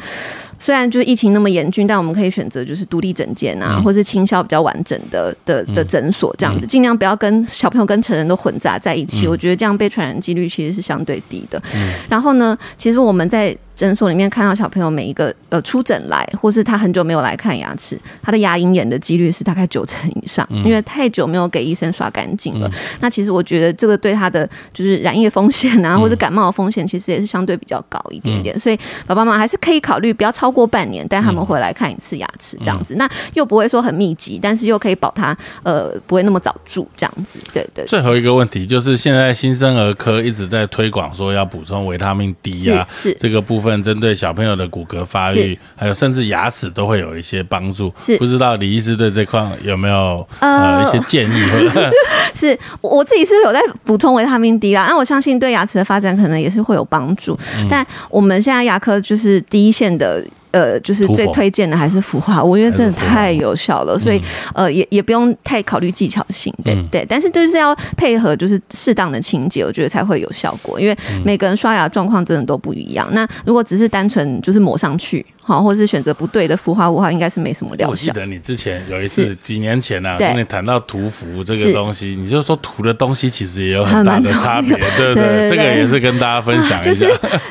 [0.58, 9.26] 虽然就是疫情那么严峻，但我们可以选择就是独立诊间啊，或是倾销比较完整的的的诊所这样子，尽量不要跟小朋友跟成人都混杂在一起。
[9.26, 11.62] 我觉得这样被传染几率其实是相对低的。
[12.08, 13.56] 然后呢，其实我们在。
[13.76, 22.70] 诊所里面看到小朋友每一个呃出诊来，或是他很久没有来看牙齿，他的牙龈炎的几率是大概九成以上，因为太久没有给医生刷干净了。
[23.00, 28.58] 那其实我觉得这个对他的就是染液风险啊，或者感冒的风险，其实也是相对比较高一点点。
[28.58, 37.38] 所以爸爸妈妈还是可以考虑不要超过半年带他们回来看一次牙齿，这样子，那又不会说很密集，但是又可以保他呃不会那么早住这样子。
[37.52, 37.84] 对对。
[37.84, 43.65] 最后一个问题就是现在新生儿科一直在推广说要补充维他命 D 啊，是这个部分。
[43.70, 47.92] 分针对小朋友的骨骼发育，还有甚至牙齿都会有一些帮助。
[47.98, 51.42] 是不知道李医师对这块有没有呃一些建议？
[52.34, 57.38] 是我自己是有在补充维他命 D 啦，那我相信对牙齿的发展可能也是会有帮助。
[57.68, 60.24] 但我们现在牙科就是第一线的。
[60.56, 64.20] 呃，就是最推荐的还是氟化物，因为真的太有效了，所以
[64.54, 67.04] 呃，也也不用太考虑技巧性，对对。
[67.06, 70.80] 但是就是要配合就是适当的清洁，我觉得才会有效果。
[70.80, 73.06] 因为每个人刷牙状况真的都不一样。
[73.12, 75.24] 那如果只是单纯就是抹上去。
[75.46, 77.90] 好，或者是选择不对的氟化物，话应该是没什么疗效。
[77.92, 85.48] 我记得你之前有一次几年前呢，跟你谈到涂氟这个东西，你就说涂的东西其实也有很大的差别， 对不对？
[85.48, 87.06] 这个也是跟大家分享一下。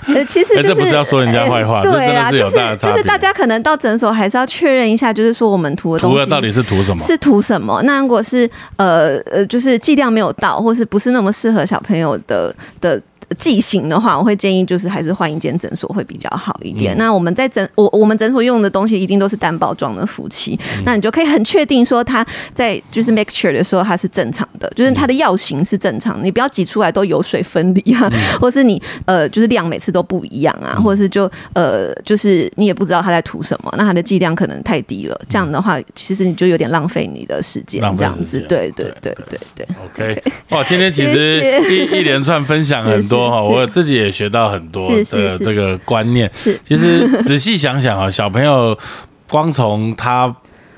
[0.08, 7.02] 呃，其实这不是要说人家坏话，对啊，就是就是大家可能到诊所还是要确认一下，就是说我们涂的东西到底是涂什么？
[7.02, 7.82] 是涂什么？
[7.84, 13.02] 那如果是呃呃，就是剂量没有到，或是不是那么适合小朋友的的。
[13.38, 16.98] 剂型的话，我会建议就是还是换一间诊所会比较好一点。
[16.98, 28.10] 那我们在诊我我们诊所用的东西一定都是单包装的服器，那你就可以很确定说它在就是 mixture 的时候它是正常的，就是它的药型是正常，你不要挤出来都油水分离啊，
[28.40, 39.68] 或是你呃就是量每次都不一样啊，或者是就呃就是你也不知道它在涂什么，那它的剂量可能太低了，这样的话其实你就有点浪费你的时间，这样子，对对对对对。
[39.86, 43.15] OK，哇，今天其实 一一连串分享很多。
[43.30, 46.32] 哈，我自己也学到很多的这个观念。
[46.36, 48.78] 是，其实仔细想想啊，小朋友
[49.28, 50.36] 光从他。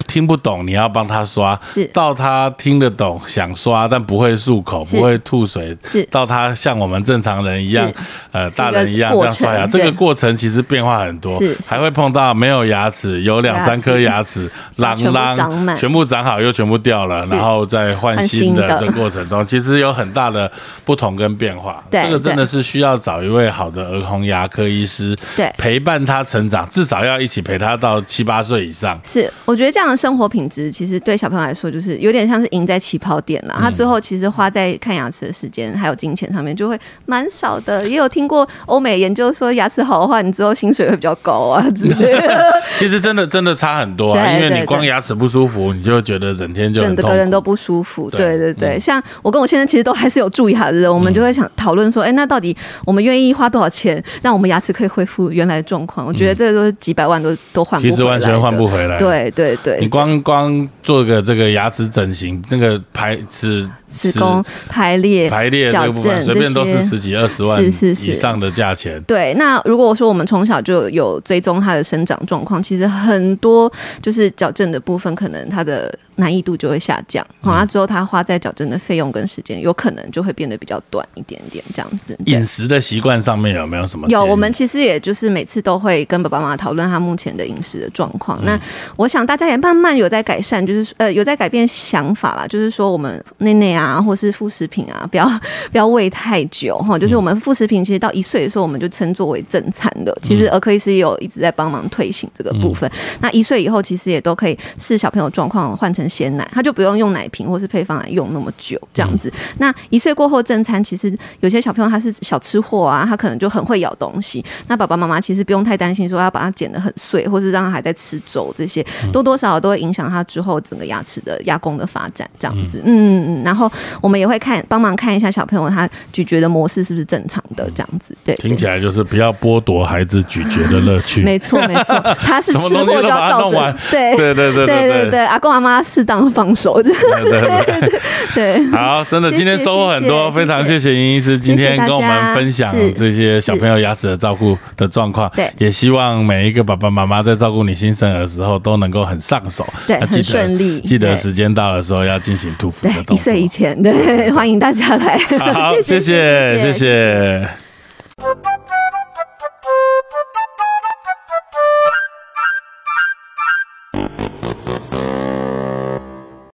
[0.08, 1.56] 听不懂，你要帮他刷；
[1.94, 5.76] 到他听得懂，想刷但不会漱口，不会吐水；
[6.10, 7.92] 到他像我们正常人一样，
[8.32, 9.68] 呃，大人一样这样刷牙。
[9.68, 11.38] 这个过程其实变化很多，
[11.68, 18.78] 还会碰到没有牙齿，有两三颗牙齿，啷啷，全部长好又全部掉了，然后再换新的。
[18.80, 20.50] 这过程中其实有很大的
[20.86, 21.84] 不同跟变化。
[21.92, 29.00] 这个真的是需要找一位好的儿童牙科医师，对，陪伴他成长，至少要一起陪他到七八岁以上。
[29.04, 33.58] 是，我觉得这样的生活品质其实对小朋友来说，就是有点像是赢在起跑点了。
[33.60, 37.88] 他最后其实花在看牙齿的时间还有金钱上面就会蛮少的。
[37.90, 42.54] 也有听过欧美研究说，牙齿好的话，你之后薪水会比较高啊之类的。
[42.78, 48.10] 其实真的真的差很多啊，因为你光牙齿不舒服，你就觉得整天就整个人都不舒服。
[48.12, 56.06] 对对对，像我跟我先生其实都还是有蛀牙的，我们就会想讨论说，哎，那到底我们愿意花多少钱，让我们牙齿可以恢复原来的状况？
[56.06, 58.98] 我觉得这都是几百万都都换，其实完全换不回来。
[58.98, 60.28] 对对对，你光。
[60.28, 67.72] 光做个这个牙齿整形，那个排齿齿弓排列排列矫正，随便都是十几二十万以
[68.14, 69.02] 上的价钱。
[69.04, 73.72] 对，那如果说我们从小就有追踪它的生长状况，其实很多
[74.02, 77.26] 就是矫正的部分，可能它的难易度就会下降。
[77.42, 82.18] 好，那之后他花在矫正的费用跟时间，有可能就会变得比较短一点点，这样子。
[82.26, 84.08] 饮食的习惯上面有没有什么？
[84.10, 88.44] 有，我们其实也就是每次都会跟爸爸妈妈讨论他目前的饮食的状况。
[88.44, 88.60] 那
[88.96, 90.24] 我想大家也慢慢有在。
[90.28, 95.26] 改善，就是呃有在改变想法啦，就是说我们内内啊，或是副食品啊，不要
[95.72, 97.00] 不要喂太久哈。
[97.00, 100.14] 就是我们副食品其实到一岁的时候，我们就称作为正餐了。
[100.22, 102.92] 其实儿科医师也有一直在帮忙推行这个部分。
[103.22, 109.32] 那一岁以后，其实也都可以视小朋友状况换成鲜奶，他就不用用奶瓶或是配方来用那么久这样子。
[109.60, 114.44] 那一岁过后正餐，其实有些小朋友他是小吃货啊，他可能就很会咬东西。
[114.68, 120.08] 那爸爸妈妈其实不用太担心说要把它剪得很碎，或是让他还在吃粥这些，多多少少都会影响。
[120.08, 123.70] 他之后整个牙齿的牙弓的发展这样子，嗯嗯嗯，然后
[124.02, 138.00] 我们也会看帮忙看一下小朋友他咀嚼的模式是不是正常的这样子，对，听起来就是不要剥夺孩子咀嚼的乐趣，没错没错， 他是吃货就要照着， 对对对对对对对，阿公阿妈适当放手，对对
[138.34, 140.96] 对，好，真的今天收获很多，非常谢谢。
[140.96, 149.48] 尹医师今天跟我们分享这些小朋友牙齿的照顾的状况，对，也希望每一个爸爸妈妈在照顾你新生儿的时候都能够很上
[149.88, 150.82] 对，很顺利。
[150.82, 153.16] 记得时间到的时候要进行突防的动作。
[153.16, 155.18] 一岁以前，对， 欢迎大家来。
[155.40, 157.48] 好， 谢谢，谢谢。